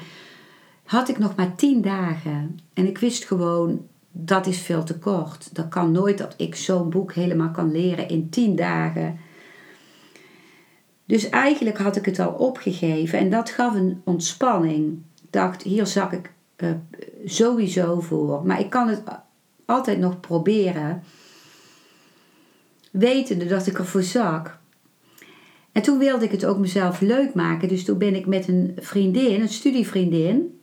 had 0.83 1.09
ik 1.09 1.17
nog 1.17 1.35
maar 1.35 1.55
10 1.55 1.81
dagen. 1.81 2.59
En 2.73 2.87
ik 2.87 2.97
wist 2.97 3.25
gewoon, 3.25 3.87
dat 4.11 4.47
is 4.47 4.59
veel 4.59 4.83
te 4.83 4.97
kort. 4.97 5.55
Dat 5.55 5.67
kan 5.67 5.91
nooit 5.91 6.17
dat 6.17 6.33
ik 6.37 6.55
zo'n 6.55 6.89
boek 6.89 7.13
helemaal 7.13 7.51
kan 7.51 7.71
leren 7.71 8.07
in 8.07 8.29
10 8.29 8.55
dagen. 8.55 9.19
Dus 11.05 11.29
eigenlijk 11.29 11.77
had 11.77 11.95
ik 11.95 12.05
het 12.05 12.19
al 12.19 12.31
opgegeven 12.31 13.19
en 13.19 13.29
dat 13.29 13.49
gaf 13.49 13.75
een 13.75 14.01
ontspanning. 14.03 15.03
Ik 15.23 15.31
dacht, 15.31 15.61
hier 15.61 15.87
zak 15.87 16.11
ik 16.11 16.33
uh, 16.57 16.69
sowieso 17.25 17.99
voor. 17.99 18.45
Maar 18.45 18.59
ik 18.59 18.69
kan 18.69 18.87
het 18.87 19.01
altijd 19.65 19.99
nog 19.99 20.19
proberen. 20.19 21.03
Wetende 22.91 23.45
dat 23.45 23.67
ik 23.67 23.77
ervoor 23.77 24.03
zak. 24.03 24.59
En 25.71 25.81
toen 25.81 25.97
wilde 25.97 26.25
ik 26.25 26.31
het 26.31 26.45
ook 26.45 26.57
mezelf 26.57 26.99
leuk 26.99 27.33
maken. 27.33 27.67
Dus 27.67 27.83
toen 27.83 27.97
ben 27.97 28.15
ik 28.15 28.25
met 28.25 28.47
een 28.47 28.77
vriendin, 28.79 29.41
een 29.41 29.49
studievriendin. 29.49 30.59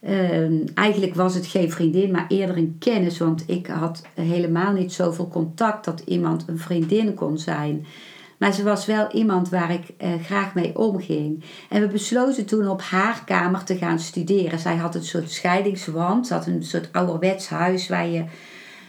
Uh, 0.00 0.76
eigenlijk 0.78 1.14
was 1.14 1.34
het 1.34 1.46
geen 1.46 1.70
vriendin, 1.70 2.10
maar 2.10 2.24
eerder 2.28 2.56
een 2.56 2.76
kennis. 2.78 3.18
Want 3.18 3.44
ik 3.46 3.66
had 3.66 4.02
helemaal 4.14 4.72
niet 4.72 4.92
zoveel 4.92 5.28
contact 5.28 5.84
dat 5.84 6.02
iemand 6.06 6.44
een 6.46 6.58
vriendin 6.58 7.14
kon 7.14 7.38
zijn. 7.38 7.86
Maar 8.38 8.52
ze 8.52 8.62
was 8.62 8.86
wel 8.86 9.10
iemand 9.12 9.48
waar 9.48 9.72
ik 9.72 9.84
eh, 9.96 10.10
graag 10.22 10.54
mee 10.54 10.78
omging. 10.78 11.44
En 11.68 11.80
we 11.80 11.86
besloten 11.86 12.46
toen 12.46 12.68
op 12.68 12.82
haar 12.82 13.22
kamer 13.24 13.64
te 13.64 13.76
gaan 13.76 13.98
studeren. 13.98 14.58
Zij 14.58 14.76
had 14.76 14.94
een 14.94 15.04
soort 15.04 15.30
scheidingswand. 15.30 16.26
Ze 16.26 16.34
had 16.34 16.46
een 16.46 16.62
soort 16.62 16.88
ouderwets 16.92 17.48
huis 17.48 17.88
waar 17.88 18.08
je 18.08 18.24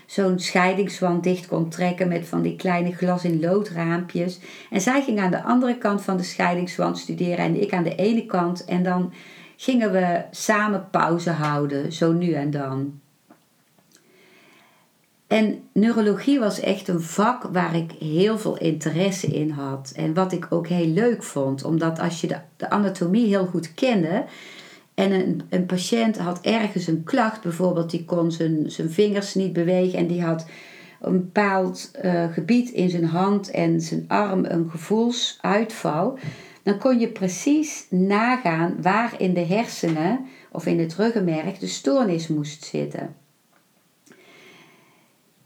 zo'n 0.05 0.39
scheidingswand 0.39 1.23
dicht 1.23 1.47
kon 1.47 1.69
trekken 1.69 2.07
met 2.07 2.27
van 2.27 2.41
die 2.41 2.55
kleine 2.55 2.91
glas 2.91 3.23
in 3.23 3.39
loodraampjes. 3.39 4.39
En 4.69 4.81
zij 4.81 5.01
ging 5.03 5.19
aan 5.19 5.31
de 5.31 5.43
andere 5.43 5.77
kant 5.77 6.01
van 6.01 6.17
de 6.17 6.23
scheidingswand 6.23 6.97
studeren 6.97 7.45
en 7.45 7.61
ik 7.61 7.73
aan 7.73 7.83
de 7.83 7.95
ene 7.95 8.25
kant. 8.25 8.65
En 8.65 8.83
dan 8.83 9.13
gingen 9.55 9.91
we 9.91 10.21
samen 10.31 10.87
pauze 10.91 11.31
houden, 11.31 11.93
zo 11.93 12.11
nu 12.11 12.31
en 12.31 12.51
dan. 12.51 12.99
En 15.27 15.63
neurologie 15.71 16.39
was 16.39 16.59
echt 16.59 16.87
een 16.87 17.01
vak 17.01 17.43
waar 17.43 17.75
ik 17.75 17.91
heel 17.91 18.37
veel 18.37 18.57
interesse 18.57 19.27
in 19.27 19.49
had. 19.49 19.93
En 19.95 20.13
wat 20.13 20.31
ik 20.31 20.47
ook 20.49 20.67
heel 20.67 20.87
leuk 20.87 21.23
vond. 21.23 21.63
Omdat 21.63 21.99
als 21.99 22.21
je 22.21 22.27
de, 22.27 22.37
de 22.57 22.69
anatomie 22.69 23.27
heel 23.27 23.45
goed 23.45 23.73
kende. 23.73 24.25
En 24.95 25.43
een, 25.49 25.65
patiënt 25.65 26.17
had 26.17 26.41
ergens 26.41 26.87
een 26.87 27.03
klacht. 27.03 27.41
Bijvoorbeeld 27.41 27.89
die 27.89 28.05
kon 28.05 28.31
zijn, 28.31 28.71
zijn 28.71 28.89
vingers 28.89 29.33
niet 29.33 29.53
bewegen. 29.53 29.99
En 29.99 30.07
die 30.07 30.23
had 30.23 30.45
een 31.01 31.11
bepaald 31.11 31.91
uh, 32.03 32.33
gebied 32.33 32.69
in 32.69 32.89
zijn 32.89 33.05
hand 33.05 33.51
en 33.51 33.81
zijn 33.81 34.05
arm 34.07 34.45
een 34.45 34.69
gevoelsuitval. 34.69 36.17
Dan 36.63 36.77
kon 36.77 36.99
je 36.99 37.07
precies 37.07 37.85
nagaan 37.89 38.81
waar 38.81 39.13
in 39.17 39.33
de 39.33 39.45
hersenen 39.45 40.25
of 40.51 40.65
in 40.65 40.79
het 40.79 40.95
ruggenmerg 40.95 41.57
de 41.57 41.67
stoornis 41.67 42.27
moest 42.27 42.63
zitten. 42.63 43.15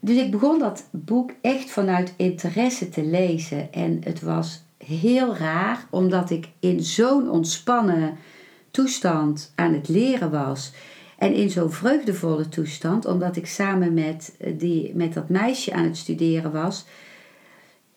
Dus 0.00 0.16
ik 0.16 0.30
begon 0.30 0.58
dat 0.58 0.88
boek 0.90 1.30
echt 1.40 1.70
vanuit 1.70 2.14
interesse 2.16 2.88
te 2.88 3.04
lezen. 3.04 3.72
En 3.72 4.00
het 4.04 4.22
was 4.22 4.62
heel 4.84 5.36
raar, 5.36 5.86
omdat 5.90 6.30
ik 6.30 6.48
in 6.60 6.80
zo'n 6.80 7.30
ontspannen 7.30 8.16
toestand 8.70 9.52
aan 9.54 9.72
het 9.72 9.88
leren 9.88 10.30
was. 10.30 10.72
En 11.18 11.34
in 11.34 11.50
zo'n 11.50 11.72
vreugdevolle 11.72 12.48
toestand, 12.48 13.06
omdat 13.06 13.36
ik 13.36 13.46
samen 13.46 13.94
met, 13.94 14.34
eh, 14.38 14.52
die, 14.58 14.94
met 14.94 15.14
dat 15.14 15.28
meisje 15.28 15.72
aan 15.72 15.84
het 15.84 15.96
studeren 15.96 16.52
was. 16.52 16.84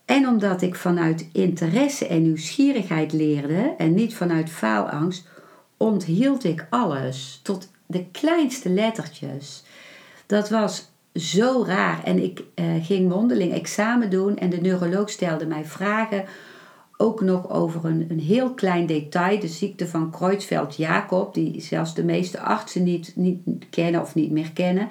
En 0.06 0.28
omdat 0.28 0.62
ik 0.62 0.76
vanuit 0.76 1.30
interesse 1.32 2.08
en 2.08 2.22
nieuwsgierigheid 2.22 3.14
leerde 3.14 3.74
en 3.78 3.94
niet 3.94 4.16
vanuit 4.16 4.50
faalangst, 4.50 5.28
onthield 5.78 6.44
ik 6.44 6.68
alles 6.70 7.40
tot 7.44 7.72
de 7.86 8.06
kleinste 8.12 8.70
lettertjes. 8.70 9.64
Dat 10.26 10.50
was 10.50 10.92
zo 11.14 11.64
raar. 11.68 12.04
En 12.04 12.24
ik 12.24 12.44
uh, 12.56 12.86
ging 12.86 13.10
mondeling 13.10 13.54
examen 13.54 14.10
doen 14.10 14.38
en 14.38 14.50
de 14.50 14.62
neuroloog 14.62 15.10
stelde 15.10 15.46
mij 15.46 15.66
vragen. 15.66 16.26
Ook 16.98 17.22
nog 17.22 17.50
over 17.50 17.86
een, 17.86 18.06
een 18.10 18.20
heel 18.20 18.54
klein 18.54 18.86
detail, 18.86 19.40
de 19.40 19.48
ziekte 19.48 19.88
van 19.88 20.12
Creutzfeldt-Jacob, 20.12 21.34
die 21.34 21.62
zelfs 21.62 21.94
de 21.94 22.04
meeste 22.04 22.40
artsen 22.40 22.84
niet, 22.84 23.12
niet 23.16 23.40
kennen 23.70 24.02
of 24.02 24.16
niet 24.16 24.32
meer 24.32 24.52
kennen. 24.52 24.90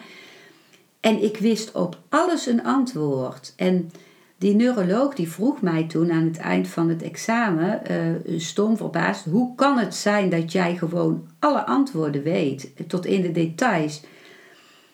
En 1.00 1.22
ik 1.22 1.36
wist 1.36 1.72
op 1.72 1.98
alles 2.08 2.46
een 2.46 2.64
antwoord. 2.64 3.52
En 3.56 3.90
die 4.38 4.54
neuroloog 4.54 5.14
die 5.14 5.28
vroeg 5.28 5.60
mij 5.60 5.84
toen 5.84 6.12
aan 6.12 6.24
het 6.24 6.38
eind 6.38 6.68
van 6.68 6.88
het 6.88 7.02
examen, 7.02 7.82
uh, 7.90 8.40
stom 8.40 8.76
verbaasd, 8.76 9.24
hoe 9.24 9.54
kan 9.54 9.78
het 9.78 9.94
zijn 9.94 10.30
dat 10.30 10.52
jij 10.52 10.76
gewoon 10.76 11.28
alle 11.38 11.66
antwoorden 11.66 12.22
weet, 12.22 12.72
tot 12.88 13.06
in 13.06 13.22
de 13.22 13.32
details? 13.32 14.02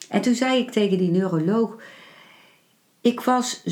En 0.09 0.21
toen 0.21 0.35
zei 0.35 0.59
ik 0.59 0.71
tegen 0.71 0.99
die 0.99 1.11
neuroloog, 1.11 1.77
ik 3.01 3.21
was 3.21 3.65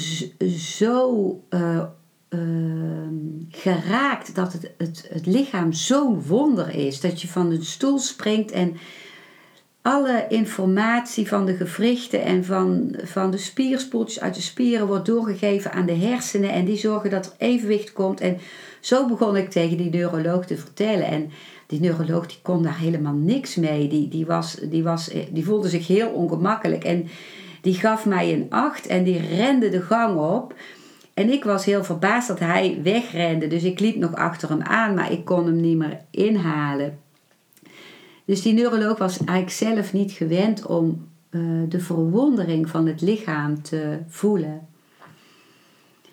zo 0.58 1.42
uh, 1.50 1.84
uh, 2.30 2.40
geraakt 3.48 4.34
dat 4.34 4.52
het, 4.52 4.70
het, 4.78 5.08
het 5.12 5.26
lichaam 5.26 5.72
zo'n 5.72 6.22
wonder 6.22 6.74
is, 6.74 7.00
dat 7.00 7.22
je 7.22 7.28
van 7.28 7.50
een 7.50 7.64
stoel 7.64 7.98
springt 7.98 8.50
en 8.50 8.76
alle 9.86 10.26
informatie 10.28 11.28
van 11.28 11.46
de 11.46 11.54
gewrichten 11.54 12.22
en 12.22 12.44
van, 12.44 12.94
van 13.02 13.30
de 13.30 13.38
spierspoeltjes 13.38 14.20
uit 14.20 14.34
de 14.34 14.40
spieren 14.40 14.86
wordt 14.86 15.06
doorgegeven 15.06 15.72
aan 15.72 15.86
de 15.86 15.94
hersenen 15.94 16.50
en 16.50 16.64
die 16.64 16.76
zorgen 16.76 17.10
dat 17.10 17.26
er 17.26 17.46
evenwicht 17.46 17.92
komt. 17.92 18.20
En 18.20 18.38
zo 18.80 19.06
begon 19.06 19.36
ik 19.36 19.50
tegen 19.50 19.76
die 19.76 19.90
neuroloog 19.90 20.46
te 20.46 20.56
vertellen. 20.56 21.06
En 21.06 21.30
die 21.66 21.80
neuroloog 21.80 22.26
die 22.26 22.38
kon 22.42 22.62
daar 22.62 22.78
helemaal 22.78 23.14
niks 23.14 23.54
mee. 23.54 23.88
Die, 23.88 24.08
die, 24.08 24.26
was, 24.26 24.54
die, 24.62 24.82
was, 24.82 25.10
die 25.30 25.44
voelde 25.44 25.68
zich 25.68 25.86
heel 25.86 26.08
ongemakkelijk. 26.08 26.84
En 26.84 27.08
die 27.60 27.74
gaf 27.74 28.06
mij 28.06 28.32
een 28.32 28.46
acht 28.48 28.86
en 28.86 29.04
die 29.04 29.20
rende 29.36 29.68
de 29.68 29.82
gang 29.82 30.18
op. 30.18 30.54
En 31.16 31.32
ik 31.32 31.44
was 31.44 31.64
heel 31.64 31.84
verbaasd 31.84 32.28
dat 32.28 32.38
hij 32.38 32.78
wegrende. 32.82 33.46
Dus 33.46 33.62
ik 33.62 33.80
liep 33.80 33.96
nog 33.96 34.14
achter 34.14 34.48
hem 34.48 34.62
aan, 34.62 34.94
maar 34.94 35.12
ik 35.12 35.24
kon 35.24 35.46
hem 35.46 35.60
niet 35.60 35.76
meer 35.76 36.00
inhalen. 36.10 36.98
Dus 38.24 38.42
die 38.42 38.52
neuroloog 38.52 38.98
was 38.98 39.18
eigenlijk 39.18 39.50
zelf 39.50 39.92
niet 39.92 40.12
gewend 40.12 40.66
om 40.66 41.08
uh, 41.30 41.62
de 41.68 41.80
verwondering 41.80 42.68
van 42.68 42.86
het 42.86 43.00
lichaam 43.00 43.62
te 43.62 43.98
voelen. 44.08 44.68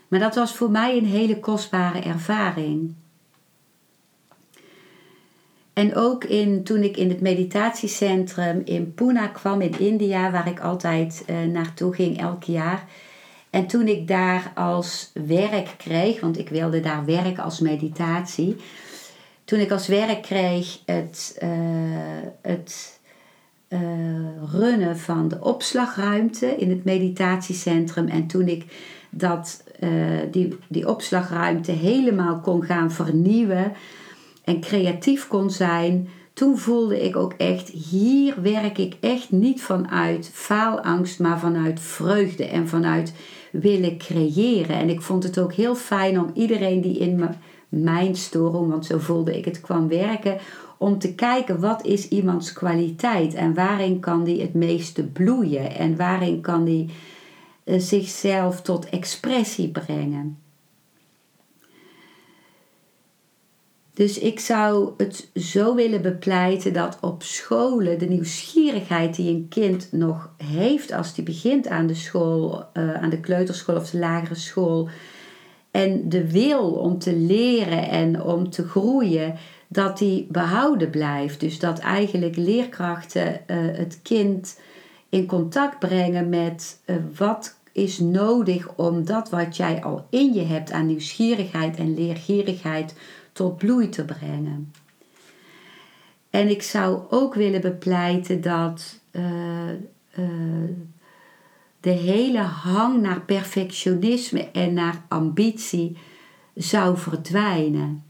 Maar 0.07 0.19
dat 0.19 0.35
was 0.35 0.55
voor 0.55 0.71
mij 0.71 0.97
een 0.97 1.05
hele 1.05 1.39
kostbare 1.39 1.99
ervaring. 1.99 2.93
En 5.73 5.95
ook 5.95 6.23
in, 6.23 6.63
toen 6.63 6.83
ik 6.83 6.97
in 6.97 7.09
het 7.09 7.21
meditatiecentrum 7.21 8.61
in 8.65 8.93
Pune 8.93 9.31
kwam 9.31 9.61
in 9.61 9.79
India, 9.79 10.31
waar 10.31 10.47
ik 10.47 10.59
altijd 10.59 11.25
uh, 11.29 11.43
naartoe 11.43 11.93
ging 11.93 12.19
elk 12.19 12.43
jaar. 12.43 12.87
En 13.53 13.67
toen 13.67 13.87
ik 13.87 14.07
daar 14.07 14.51
als 14.55 15.11
werk 15.27 15.73
kreeg, 15.77 16.19
want 16.19 16.37
ik 16.37 16.49
wilde 16.49 16.79
daar 16.79 17.05
werken 17.05 17.43
als 17.43 17.59
meditatie. 17.59 18.55
Toen 19.45 19.59
ik 19.59 19.71
als 19.71 19.87
werk 19.87 20.21
kreeg 20.21 20.79
het, 20.85 21.39
uh, 21.43 21.49
het 22.41 22.99
uh, 23.69 23.79
runnen 24.51 24.97
van 24.97 25.27
de 25.27 25.41
opslagruimte 25.41 26.45
in 26.55 26.69
het 26.69 26.83
meditatiecentrum. 26.83 28.07
En 28.07 28.27
toen 28.27 28.47
ik 28.47 28.65
dat, 29.09 29.63
die, 30.31 30.57
die 30.67 30.87
opslagruimte 30.89 31.71
helemaal 31.71 32.39
kon 32.39 32.63
gaan 32.63 32.91
vernieuwen 32.91 33.71
en 34.43 34.59
creatief 34.59 35.27
kon 35.27 35.49
zijn, 35.49 36.09
toen 36.33 36.57
voelde 36.57 37.03
ik 37.03 37.15
ook 37.15 37.33
echt, 37.37 37.69
hier 37.69 38.41
werk 38.41 38.77
ik 38.77 38.95
echt 38.99 39.31
niet 39.31 39.61
vanuit 39.61 40.29
faalangst, 40.33 41.19
maar 41.19 41.39
vanuit 41.39 41.79
vreugde 41.79 42.45
en 42.45 42.67
vanuit 42.67 43.13
willen 43.53 43.97
creëren. 43.97 44.75
En 44.75 44.89
ik 44.89 45.01
vond 45.01 45.23
het 45.23 45.39
ook 45.39 45.53
heel 45.53 45.75
fijn 45.75 46.19
om 46.19 46.31
iedereen 46.33 46.81
die 46.81 46.97
in 46.97 47.29
mijn 47.69 48.15
storing, 48.15 48.69
want 48.69 48.85
zo 48.85 48.97
voelde 48.97 49.37
ik 49.37 49.45
het, 49.45 49.61
kwam 49.61 49.87
werken, 49.87 50.37
om 50.77 50.99
te 50.99 51.15
kijken 51.15 51.59
wat 51.59 51.85
is 51.85 52.07
iemands 52.07 52.53
kwaliteit 52.53 53.33
en 53.33 53.53
waarin 53.53 53.99
kan 53.99 54.23
die 54.23 54.41
het 54.41 54.53
meeste 54.53 55.03
bloeien 55.03 55.75
en 55.75 55.95
waarin 55.95 56.41
kan 56.41 56.63
die 56.63 56.89
eh, 57.63 57.79
zichzelf 57.79 58.61
tot 58.61 58.89
expressie 58.89 59.69
brengen. 59.69 60.42
Dus 63.93 64.19
ik 64.19 64.39
zou 64.39 64.91
het 64.97 65.29
zo 65.35 65.75
willen 65.75 66.01
bepleiten 66.01 66.73
dat 66.73 66.97
op 67.01 67.23
scholen 67.23 67.99
de 67.99 68.05
nieuwsgierigheid 68.05 69.15
die 69.15 69.29
een 69.29 69.47
kind 69.49 69.87
nog 69.91 70.33
heeft 70.37 70.91
als 70.91 71.13
die 71.13 71.23
begint 71.23 71.67
aan 71.67 71.87
de 71.87 71.95
school, 71.95 72.65
uh, 72.73 72.93
aan 72.93 73.09
de 73.09 73.19
kleuterschool 73.19 73.75
of 73.75 73.89
de 73.89 73.97
lagere 73.97 74.35
school, 74.35 74.89
en 75.71 76.09
de 76.09 76.31
wil 76.31 76.71
om 76.71 76.99
te 76.99 77.15
leren 77.15 77.89
en 77.89 78.21
om 78.21 78.49
te 78.49 78.67
groeien, 78.67 79.35
dat 79.67 79.97
die 79.97 80.27
behouden 80.31 80.89
blijft. 80.89 81.39
Dus 81.39 81.59
dat 81.59 81.79
eigenlijk 81.79 82.35
leerkrachten 82.35 83.27
uh, 83.27 83.57
het 83.77 83.99
kind 84.03 84.59
in 85.09 85.25
contact 85.25 85.79
brengen 85.79 86.29
met 86.29 86.79
uh, 86.85 86.95
wat 87.17 87.57
is 87.71 87.99
nodig 87.99 88.67
om 88.75 89.05
dat 89.05 89.29
wat 89.29 89.57
jij 89.57 89.83
al 89.83 90.05
in 90.09 90.33
je 90.33 90.43
hebt 90.43 90.71
aan 90.71 90.85
nieuwsgierigheid 90.85 91.77
en 91.77 91.93
leergierigheid 91.93 92.95
tot 93.33 93.57
bloei 93.57 93.89
te 93.89 94.05
brengen. 94.05 94.73
En 96.29 96.49
ik 96.49 96.61
zou 96.61 97.01
ook 97.09 97.33
willen 97.33 97.61
bepleiten 97.61 98.41
dat 98.41 98.99
uh, 99.11 99.69
uh, 100.19 100.69
de 101.79 101.89
hele 101.89 102.39
hang 102.41 103.01
naar 103.01 103.21
perfectionisme 103.21 104.51
en 104.51 104.73
naar 104.73 105.05
ambitie 105.07 105.97
zou 106.55 106.97
verdwijnen. 106.97 108.03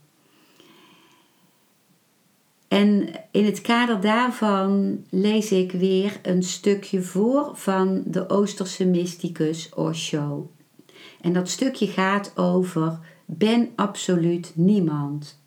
En 2.68 3.10
in 3.32 3.46
het 3.46 3.62
kader 3.62 4.02
daarvan 4.02 5.04
lees 5.10 5.52
ik 5.52 5.72
weer 5.72 6.20
een 6.22 6.44
stukje 6.44 7.02
voor 7.02 7.52
van 7.54 8.04
de 8.06 8.30
Oosterse 8.30 8.86
mysticus 8.86 9.70
Osho. 9.74 10.52
En 11.22 11.34
dat 11.34 11.50
stukje 11.50 11.88
gaat 11.88 12.38
over 12.38 13.00
ben 13.26 13.70
absoluut 13.76 14.52
niemand. 14.56 15.42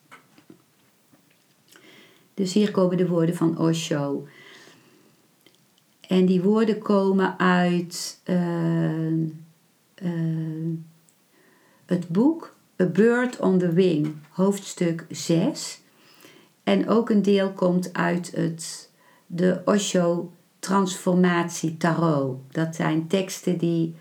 Dus 2.35 2.53
hier 2.53 2.71
komen 2.71 2.97
de 2.97 3.09
woorden 3.09 3.37
van 3.37 3.59
Osho. 3.59 4.27
En 6.01 6.27
die 6.27 6.43
woorden 6.43 6.79
komen 6.79 7.39
uit 7.39 8.21
uh, 8.25 9.11
uh, 10.03 10.79
het 11.87 12.09
boek 12.09 12.55
A 12.83 12.87
Bird 12.87 13.41
on 13.41 13.59
the 13.59 13.73
Wing, 13.73 14.15
hoofdstuk 14.31 15.07
6. 15.11 15.81
En 16.63 16.89
ook 16.89 17.11
een 17.11 17.23
deel 17.23 17.53
komt 17.53 17.93
uit 17.93 18.33
het, 18.35 18.91
de 19.27 19.63
Osho 19.65 20.33
Transformatie 20.59 21.77
Tarot. 21.77 22.39
Dat 22.51 22.75
zijn 22.75 23.07
teksten 23.07 23.59
die 23.59 23.95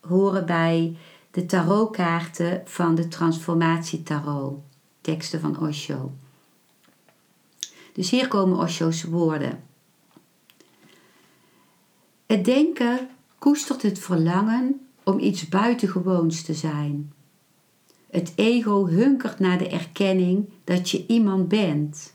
horen 0.00 0.46
bij 0.46 0.96
de 1.30 1.46
tarotkaarten 1.46 2.62
van 2.64 2.94
de 2.94 3.08
Transformatie 3.08 4.02
Tarot, 4.02 4.58
teksten 5.00 5.40
van 5.40 5.60
Osho. 5.60 6.12
Dus 7.92 8.10
hier 8.10 8.28
komen 8.28 8.58
Osho's 8.58 9.02
woorden. 9.02 9.62
Het 12.26 12.44
denken 12.44 13.08
koestert 13.38 13.82
het 13.82 13.98
verlangen 13.98 14.80
om 15.02 15.18
iets 15.18 15.48
buitengewoons 15.48 16.42
te 16.42 16.54
zijn. 16.54 17.12
Het 18.10 18.32
ego 18.34 18.86
hunkert 18.86 19.38
naar 19.38 19.58
de 19.58 19.68
erkenning 19.68 20.48
dat 20.64 20.90
je 20.90 21.06
iemand 21.06 21.48
bent. 21.48 22.14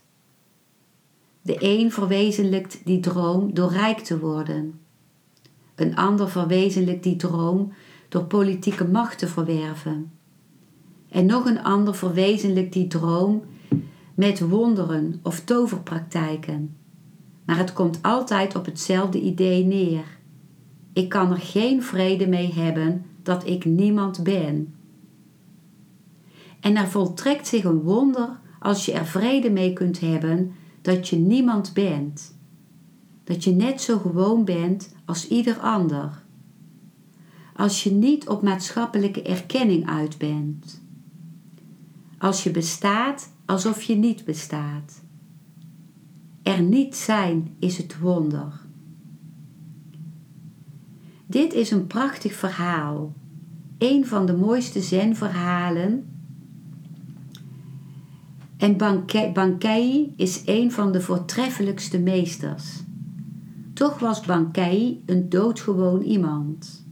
De 1.41 1.55
een 1.59 1.91
verwezenlijkt 1.91 2.85
die 2.85 2.99
droom 2.99 3.53
door 3.53 3.71
rijk 3.71 3.99
te 3.99 4.19
worden. 4.19 4.79
Een 5.75 5.95
ander 5.95 6.29
verwezenlijkt 6.29 7.03
die 7.03 7.15
droom 7.15 7.73
door 8.09 8.23
politieke 8.23 8.87
macht 8.87 9.17
te 9.17 9.27
verwerven. 9.27 10.11
En 11.09 11.25
nog 11.25 11.45
een 11.45 11.63
ander 11.63 11.95
verwezenlijkt 11.95 12.73
die 12.73 12.87
droom 12.87 13.43
met 14.15 14.39
wonderen 14.39 15.19
of 15.23 15.39
toverpraktijken. 15.39 16.75
Maar 17.45 17.57
het 17.57 17.73
komt 17.73 17.99
altijd 18.01 18.55
op 18.55 18.65
hetzelfde 18.65 19.21
idee 19.21 19.65
neer. 19.65 20.17
Ik 20.93 21.09
kan 21.09 21.31
er 21.31 21.37
geen 21.37 21.83
vrede 21.83 22.27
mee 22.27 22.53
hebben 22.53 23.05
dat 23.23 23.47
ik 23.47 23.65
niemand 23.65 24.23
ben. 24.23 24.73
En 26.59 26.75
er 26.75 26.87
voltrekt 26.87 27.47
zich 27.47 27.63
een 27.63 27.81
wonder 27.81 28.39
als 28.59 28.85
je 28.85 28.91
er 28.91 29.05
vrede 29.05 29.49
mee 29.49 29.73
kunt 29.73 29.99
hebben 29.99 30.51
dat 30.81 31.07
je 31.07 31.15
niemand 31.15 31.73
bent. 31.73 32.37
Dat 33.23 33.43
je 33.43 33.51
net 33.51 33.81
zo 33.81 33.97
gewoon 33.97 34.45
bent 34.45 34.95
als 35.05 35.27
ieder 35.27 35.57
ander. 35.57 36.24
Als 37.55 37.83
je 37.83 37.91
niet 37.91 38.27
op 38.27 38.41
maatschappelijke 38.41 39.21
erkenning 39.21 39.89
uit 39.89 40.17
bent. 40.17 40.81
Als 42.17 42.43
je 42.43 42.51
bestaat 42.51 43.29
alsof 43.45 43.81
je 43.81 43.95
niet 43.95 44.25
bestaat. 44.25 45.01
Er 46.43 46.61
niet 46.61 46.95
zijn 46.95 47.55
is 47.59 47.77
het 47.77 47.99
wonder. 47.99 48.65
Dit 51.25 51.53
is 51.53 51.71
een 51.71 51.87
prachtig 51.87 52.33
verhaal. 52.33 53.13
Een 53.77 54.05
van 54.05 54.25
de 54.25 54.35
mooiste 54.37 54.81
zenverhalen. 54.81 56.09
En 58.57 58.77
Bankei 59.33 60.13
is 60.15 60.41
een 60.45 60.71
van 60.71 60.91
de 60.91 61.01
voortreffelijkste 61.01 61.99
meesters. 61.99 62.83
Toch 63.73 63.99
was 63.99 64.21
Bankei 64.21 65.03
een 65.05 65.29
doodgewoon 65.29 66.01
iemand. 66.01 66.84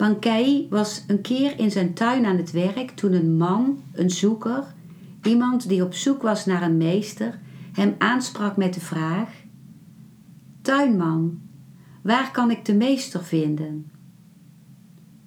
Bankei 0.00 0.66
was 0.70 1.04
een 1.06 1.20
keer 1.20 1.58
in 1.58 1.70
zijn 1.70 1.94
tuin 1.94 2.26
aan 2.26 2.36
het 2.36 2.50
werk 2.50 2.90
toen 2.90 3.12
een 3.12 3.36
man, 3.36 3.82
een 3.92 4.10
zoeker, 4.10 4.74
iemand 5.22 5.68
die 5.68 5.84
op 5.84 5.94
zoek 5.94 6.22
was 6.22 6.46
naar 6.46 6.62
een 6.62 6.76
meester, 6.76 7.38
hem 7.72 7.94
aansprak 7.98 8.56
met 8.56 8.74
de 8.74 8.80
vraag: 8.80 9.28
Tuinman, 10.62 11.40
waar 12.02 12.30
kan 12.30 12.50
ik 12.50 12.64
de 12.64 12.74
meester 12.74 13.24
vinden? 13.24 13.90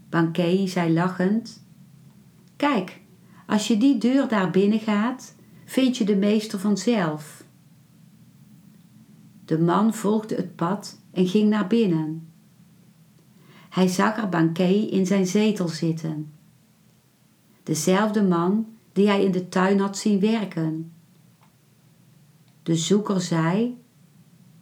Bankei 0.09 0.67
zei 0.67 0.93
lachend: 0.93 1.65
Kijk, 2.55 3.01
als 3.45 3.67
je 3.67 3.77
die 3.77 3.97
deur 3.97 4.27
daar 4.27 4.49
binnen 4.49 4.79
gaat, 4.79 5.35
vind 5.65 5.97
je 5.97 6.05
de 6.05 6.15
meester 6.15 6.59
vanzelf. 6.59 7.43
De 9.45 9.59
man 9.59 9.93
volgde 9.93 10.35
het 10.35 10.55
pad 10.55 10.99
en 11.11 11.27
ging 11.27 11.49
naar 11.49 11.67
binnen. 11.67 12.32
Hij 13.73 13.87
zag 13.87 14.17
er 14.17 14.29
Bankei 14.29 14.89
in 14.89 15.05
zijn 15.05 15.27
zetel 15.27 15.67
zitten. 15.67 16.33
Dezelfde 17.63 18.23
man 18.23 18.67
die 18.91 19.07
hij 19.07 19.23
in 19.23 19.31
de 19.31 19.49
tuin 19.49 19.79
had 19.79 19.97
zien 19.97 20.19
werken. 20.19 20.93
De 22.63 22.75
zoeker 22.75 23.21
zei: 23.21 23.77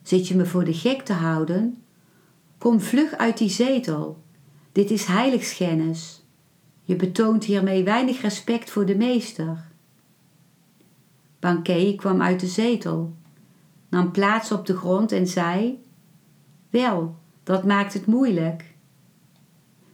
Zit 0.04 0.28
je 0.28 0.36
me 0.36 0.46
voor 0.46 0.64
de 0.64 0.74
gek 0.74 1.02
te 1.02 1.14
houden? 1.14 1.84
Kom 2.58 2.80
vlug 2.80 3.12
uit 3.18 3.38
die 3.38 3.50
zetel. 3.50 4.24
Dit 4.72 4.92
is 4.92 5.06
heiligschennis. 5.06 6.26
Je 6.84 6.96
betoont 6.96 7.44
hiermee 7.44 7.84
weinig 7.84 8.22
respect 8.22 8.70
voor 8.70 8.86
de 8.86 8.96
meester. 8.96 9.66
Bankei 11.40 11.96
kwam 11.96 12.22
uit 12.22 12.40
de 12.40 12.48
zetel, 12.48 13.16
nam 13.90 14.12
plaats 14.12 14.52
op 14.52 14.66
de 14.66 14.78
grond 14.78 15.12
en 15.12 15.28
zei: 15.28 15.84
Wel, 16.70 17.16
dat 17.44 17.66
maakt 17.66 17.94
het 17.94 18.06
moeilijk. 18.06 18.71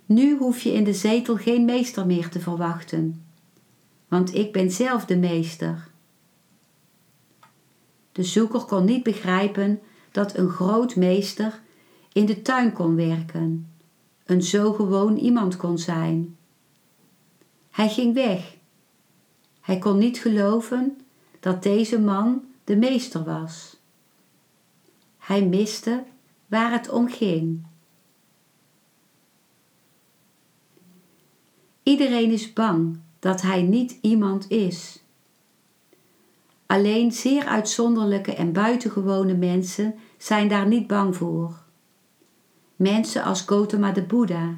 Nu 0.08 0.38
hoef 0.38 0.60
je 0.60 0.74
in 0.74 0.84
de 0.84 0.94
zetel 0.94 1.36
geen 1.36 1.66
meester 1.66 2.06
meer 2.06 2.30
te 2.30 2.40
verwachten, 2.40 3.26
want 4.08 4.36
ik 4.36 4.52
ben 4.52 4.72
zelf 4.72 5.06
de 5.06 5.18
meester. 5.18 5.90
De 8.12 8.24
zoeker 8.24 8.64
kon 8.64 8.86
niet 8.86 9.04
begrijpen 9.04 9.80
dat 10.12 10.38
een 10.38 10.50
groot 10.50 10.96
meester 10.96 11.62
in 12.14 12.26
de 12.26 12.42
tuin 12.42 12.74
kon 12.74 12.96
werken, 12.96 13.72
een 14.26 14.42
zo 14.42 14.74
gewoon 14.74 15.18
iemand 15.18 15.58
kon 15.58 15.78
zijn. 15.78 16.38
Hij 17.72 17.90
ging 17.90 18.14
weg. 18.14 18.56
Hij 19.62 19.78
kon 19.78 19.98
niet 19.98 20.18
geloven 20.18 20.98
dat 21.40 21.64
deze 21.64 22.00
man 22.00 22.44
de 22.64 22.76
meester 22.76 23.24
was. 23.24 23.78
Hij 25.18 25.46
miste 25.46 26.04
waar 26.48 26.72
het 26.72 26.90
om 26.90 27.10
ging. 27.10 27.67
Iedereen 31.88 32.32
is 32.32 32.54
bang 32.54 33.00
dat 33.20 33.42
hij 33.42 33.62
niet 33.62 33.98
iemand 34.02 34.50
is. 34.50 35.04
Alleen 36.66 37.12
zeer 37.12 37.46
uitzonderlijke 37.46 38.34
en 38.34 38.52
buitengewone 38.52 39.34
mensen 39.34 39.96
zijn 40.18 40.48
daar 40.48 40.68
niet 40.68 40.88
bang 40.88 41.16
voor. 41.16 41.60
Mensen 42.76 43.24
als 43.24 43.42
Gautama 43.42 43.92
de 43.92 44.04
Boeddha 44.04 44.56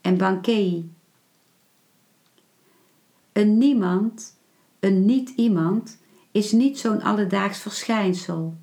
en 0.00 0.16
Bankei. 0.16 0.90
Een 3.32 3.58
niemand, 3.58 4.36
een 4.80 5.04
niet-iemand, 5.04 5.98
is 6.30 6.52
niet 6.52 6.78
zo'n 6.78 7.02
alledaags 7.02 7.58
verschijnsel. 7.58 8.56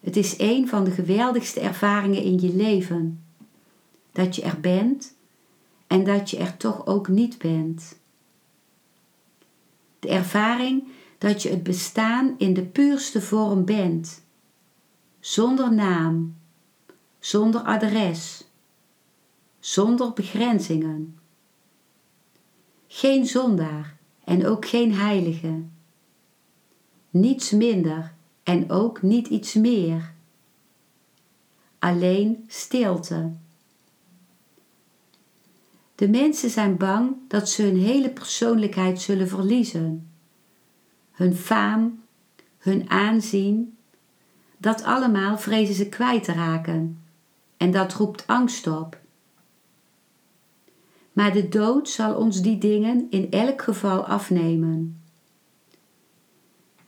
Het 0.00 0.16
is 0.16 0.34
een 0.38 0.68
van 0.68 0.84
de 0.84 0.90
geweldigste 0.90 1.60
ervaringen 1.60 2.22
in 2.22 2.40
je 2.40 2.54
leven. 2.54 3.24
Dat 4.12 4.36
je 4.36 4.42
er 4.42 4.60
bent 4.60 5.16
en 5.88 6.04
dat 6.04 6.30
je 6.30 6.36
er 6.36 6.56
toch 6.56 6.86
ook 6.86 7.08
niet 7.08 7.38
bent. 7.38 7.98
De 9.98 10.08
ervaring 10.08 10.88
dat 11.18 11.42
je 11.42 11.48
het 11.48 11.62
bestaan 11.62 12.34
in 12.38 12.54
de 12.54 12.64
puurste 12.64 13.20
vorm 13.20 13.64
bent, 13.64 14.22
zonder 15.20 15.72
naam, 15.74 16.36
zonder 17.18 17.60
adres, 17.60 18.44
zonder 19.60 20.12
begrenzingen. 20.12 21.18
Geen 22.86 23.26
zondaar 23.26 23.96
en 24.24 24.46
ook 24.46 24.66
geen 24.66 24.94
heilige. 24.94 25.62
Niets 27.10 27.50
minder 27.50 28.14
en 28.42 28.70
ook 28.70 29.02
niet 29.02 29.26
iets 29.26 29.54
meer. 29.54 30.14
Alleen 31.78 32.44
stilte. 32.46 33.32
De 35.98 36.08
mensen 36.08 36.50
zijn 36.50 36.76
bang 36.76 37.16
dat 37.28 37.48
ze 37.48 37.62
hun 37.62 37.76
hele 37.76 38.10
persoonlijkheid 38.10 39.00
zullen 39.00 39.28
verliezen. 39.28 40.10
Hun 41.10 41.34
faam, 41.34 42.02
hun 42.58 42.90
aanzien, 42.90 43.76
dat 44.58 44.82
allemaal 44.82 45.38
vrezen 45.38 45.74
ze 45.74 45.88
kwijt 45.88 46.24
te 46.24 46.32
raken. 46.32 47.02
En 47.56 47.70
dat 47.70 47.92
roept 47.92 48.26
angst 48.26 48.66
op. 48.66 48.98
Maar 51.12 51.32
de 51.32 51.48
dood 51.48 51.88
zal 51.88 52.14
ons 52.14 52.42
die 52.42 52.58
dingen 52.58 53.06
in 53.10 53.30
elk 53.30 53.62
geval 53.62 54.06
afnemen. 54.06 55.02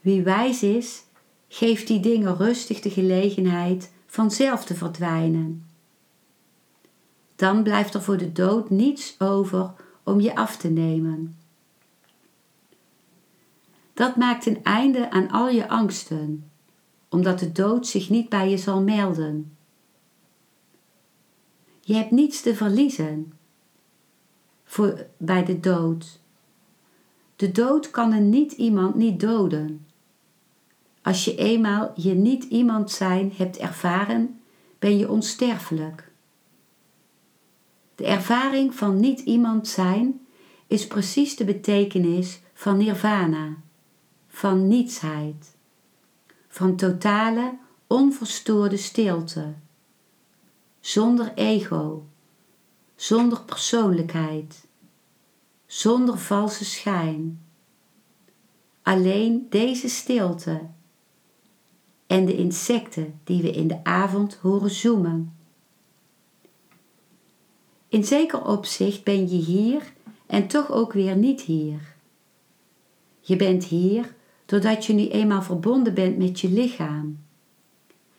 Wie 0.01 0.21
wijs 0.21 0.63
is, 0.63 1.03
geeft 1.47 1.87
die 1.87 1.99
dingen 1.99 2.37
rustig 2.37 2.79
de 2.79 2.89
gelegenheid 2.89 3.91
vanzelf 4.05 4.65
te 4.65 4.75
verdwijnen 4.75 5.70
dan 7.41 7.63
blijft 7.63 7.93
er 7.93 8.01
voor 8.01 8.17
de 8.17 8.31
dood 8.31 8.69
niets 8.69 9.15
over 9.19 9.73
om 10.03 10.19
je 10.19 10.35
af 10.35 10.57
te 10.57 10.69
nemen. 10.69 11.37
Dat 13.93 14.15
maakt 14.15 14.45
een 14.45 14.63
einde 14.63 15.11
aan 15.11 15.29
al 15.29 15.49
je 15.49 15.69
angsten, 15.69 16.51
omdat 17.09 17.39
de 17.39 17.51
dood 17.51 17.87
zich 17.87 18.09
niet 18.09 18.29
bij 18.29 18.49
je 18.49 18.57
zal 18.57 18.81
melden. 18.81 19.57
Je 21.81 21.93
hebt 21.93 22.11
niets 22.11 22.41
te 22.41 22.55
verliezen 22.55 23.33
voor, 24.63 25.05
bij 25.17 25.45
de 25.45 25.59
dood. 25.59 26.19
De 27.35 27.51
dood 27.51 27.91
kan 27.91 28.11
een 28.11 28.29
niet 28.29 28.51
iemand 28.51 28.95
niet 28.95 29.19
doden. 29.19 29.85
Als 31.01 31.25
je 31.25 31.35
eenmaal 31.35 31.91
je 31.95 32.13
niet 32.13 32.43
iemand 32.43 32.91
zijn 32.91 33.31
hebt 33.35 33.57
ervaren, 33.57 34.41
ben 34.79 34.97
je 34.97 35.09
onsterfelijk. 35.09 36.10
De 38.01 38.07
ervaring 38.07 38.75
van 38.75 38.99
niet 38.99 39.19
iemand 39.19 39.67
zijn 39.67 40.25
is 40.67 40.87
precies 40.87 41.35
de 41.35 41.45
betekenis 41.45 42.41
van 42.53 42.77
nirvana, 42.77 43.55
van 44.27 44.67
nietsheid, 44.67 45.55
van 46.47 46.75
totale, 46.75 47.57
onverstoorde 47.87 48.77
stilte, 48.77 49.53
zonder 50.79 51.31
ego, 51.35 52.05
zonder 52.95 53.41
persoonlijkheid, 53.41 54.67
zonder 55.65 56.17
valse 56.17 56.65
schijn. 56.65 57.41
Alleen 58.81 59.47
deze 59.49 59.89
stilte 59.89 60.61
en 62.07 62.25
de 62.25 62.37
insecten 62.37 63.19
die 63.23 63.41
we 63.41 63.51
in 63.51 63.67
de 63.67 63.83
avond 63.83 64.35
horen 64.35 64.71
zoemen. 64.71 65.35
In 67.91 68.03
zeker 68.03 68.45
opzicht 68.45 69.03
ben 69.03 69.29
je 69.29 69.35
hier 69.35 69.93
en 70.25 70.47
toch 70.47 70.71
ook 70.71 70.93
weer 70.93 71.15
niet 71.15 71.41
hier. 71.41 71.95
Je 73.19 73.35
bent 73.35 73.63
hier 73.63 74.15
doordat 74.45 74.85
je 74.85 74.93
nu 74.93 75.07
eenmaal 75.07 75.41
verbonden 75.41 75.93
bent 75.93 76.17
met 76.17 76.39
je 76.39 76.49
lichaam. 76.49 77.19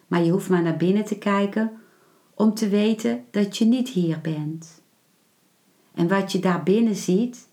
Maar 0.06 0.24
je 0.24 0.30
hoeft 0.30 0.48
maar 0.48 0.62
naar 0.62 0.76
binnen 0.76 1.04
te 1.04 1.18
kijken 1.18 1.72
om 2.34 2.54
te 2.54 2.68
weten 2.68 3.24
dat 3.30 3.56
je 3.56 3.64
niet 3.64 3.88
hier 3.88 4.20
bent. 4.20 4.82
En 5.94 6.08
wat 6.08 6.32
je 6.32 6.38
daar 6.38 6.62
binnen 6.62 6.96
ziet, 6.96 7.48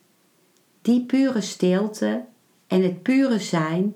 die 0.82 1.06
pure 1.06 1.42
stilte 1.42 2.26
en 2.68 2.84
het 2.84 3.04
pure 3.04 3.40
zijn, 3.40 3.94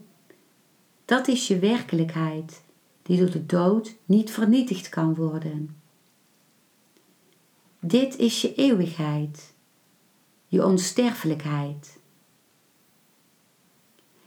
dat 1.05 1.27
is 1.27 1.47
je 1.47 1.59
werkelijkheid, 1.59 2.61
die 3.01 3.17
door 3.17 3.31
de 3.31 3.45
dood 3.45 3.95
niet 4.05 4.31
vernietigd 4.31 4.89
kan 4.89 5.15
worden. 5.15 5.82
Dit 7.85 8.17
is 8.17 8.41
je 8.41 8.55
eeuwigheid, 8.55 9.53
je 10.47 10.65
onsterfelijkheid. 10.65 11.99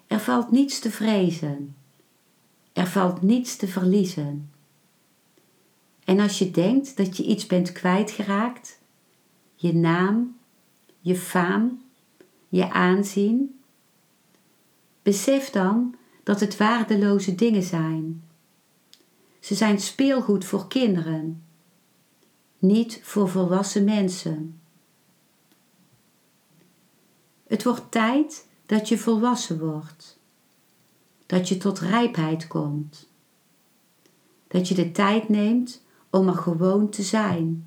Er 0.07 0.21
valt 0.21 0.51
niets 0.51 0.79
te 0.79 0.91
vrezen, 0.91 1.77
er 2.73 2.87
valt 2.87 3.23
niets 3.23 3.57
te 3.57 3.69
verliezen. 3.69 4.51
En 6.05 6.21
als 6.21 6.39
je 6.39 6.51
denkt 6.51 6.97
dat 6.97 7.17
je 7.17 7.25
iets 7.25 7.47
bent 7.47 7.73
kwijtgeraakt, 7.73 8.79
je 9.55 9.75
naam, 9.75 10.37
je 11.01 11.17
faam, 11.17 11.83
je 12.49 12.71
aanzien, 12.71 13.61
besef 15.03 15.51
dan 15.51 15.95
dat 16.23 16.41
het 16.41 16.57
waardeloze 16.57 17.35
dingen 17.35 17.63
zijn. 17.63 18.23
Ze 19.41 19.55
zijn 19.55 19.81
speelgoed 19.81 20.45
voor 20.45 20.69
kinderen, 20.69 21.46
niet 22.59 23.01
voor 23.03 23.29
volwassen 23.29 23.85
mensen. 23.85 24.61
Het 27.47 27.65
wordt 27.65 27.91
tijd 27.91 28.47
dat 28.67 28.89
je 28.89 28.99
volwassen 28.99 29.59
wordt, 29.59 30.19
dat 31.27 31.49
je 31.49 31.57
tot 31.57 31.79
rijpheid 31.79 32.47
komt, 32.47 33.09
dat 34.49 34.69
je 34.69 34.75
de 34.75 34.93
tijd 34.93 35.29
neemt 35.29 35.85
om 36.11 36.29
er 36.29 36.35
gewoon 36.35 36.91
te 36.91 37.03
zijn. 37.03 37.67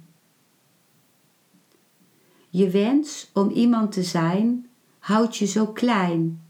Je 2.50 2.70
wens 2.70 3.30
om 3.34 3.50
iemand 3.50 3.92
te 3.92 4.04
zijn 4.04 4.70
houdt 5.00 5.38
je 5.38 5.46
zo 5.46 5.68
klein. 5.68 6.42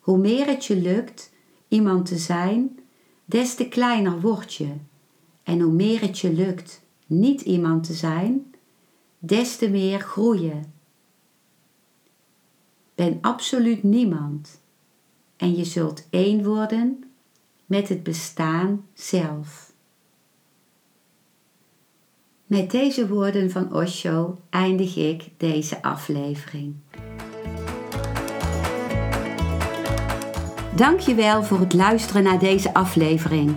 Hoe 0.00 0.18
meer 0.18 0.46
het 0.46 0.64
je 0.64 0.76
lukt 0.76 1.32
iemand 1.68 2.06
te 2.06 2.18
zijn, 2.18 2.78
des 3.24 3.54
te 3.54 3.68
kleiner 3.68 4.20
word 4.20 4.54
je. 4.54 4.74
En 5.46 5.60
hoe 5.60 5.72
meer 5.72 6.00
het 6.00 6.18
je 6.18 6.32
lukt 6.32 6.82
niet 7.06 7.40
iemand 7.40 7.84
te 7.84 7.92
zijn, 7.92 8.54
des 9.18 9.56
te 9.56 9.70
meer 9.70 10.00
groeien. 10.00 10.72
Ben 12.94 13.18
absoluut 13.20 13.82
niemand 13.82 14.60
en 15.36 15.56
je 15.56 15.64
zult 15.64 16.06
één 16.10 16.44
worden 16.44 17.04
met 17.66 17.88
het 17.88 18.02
bestaan 18.02 18.84
zelf. 18.94 19.72
Met 22.46 22.70
deze 22.70 23.08
woorden 23.08 23.50
van 23.50 23.74
Osho 23.74 24.38
eindig 24.50 24.96
ik 24.96 25.28
deze 25.36 25.82
aflevering. 25.82 26.74
Dankjewel 30.76 31.42
voor 31.42 31.60
het 31.60 31.72
luisteren 31.72 32.22
naar 32.22 32.38
deze 32.38 32.74
aflevering. 32.74 33.56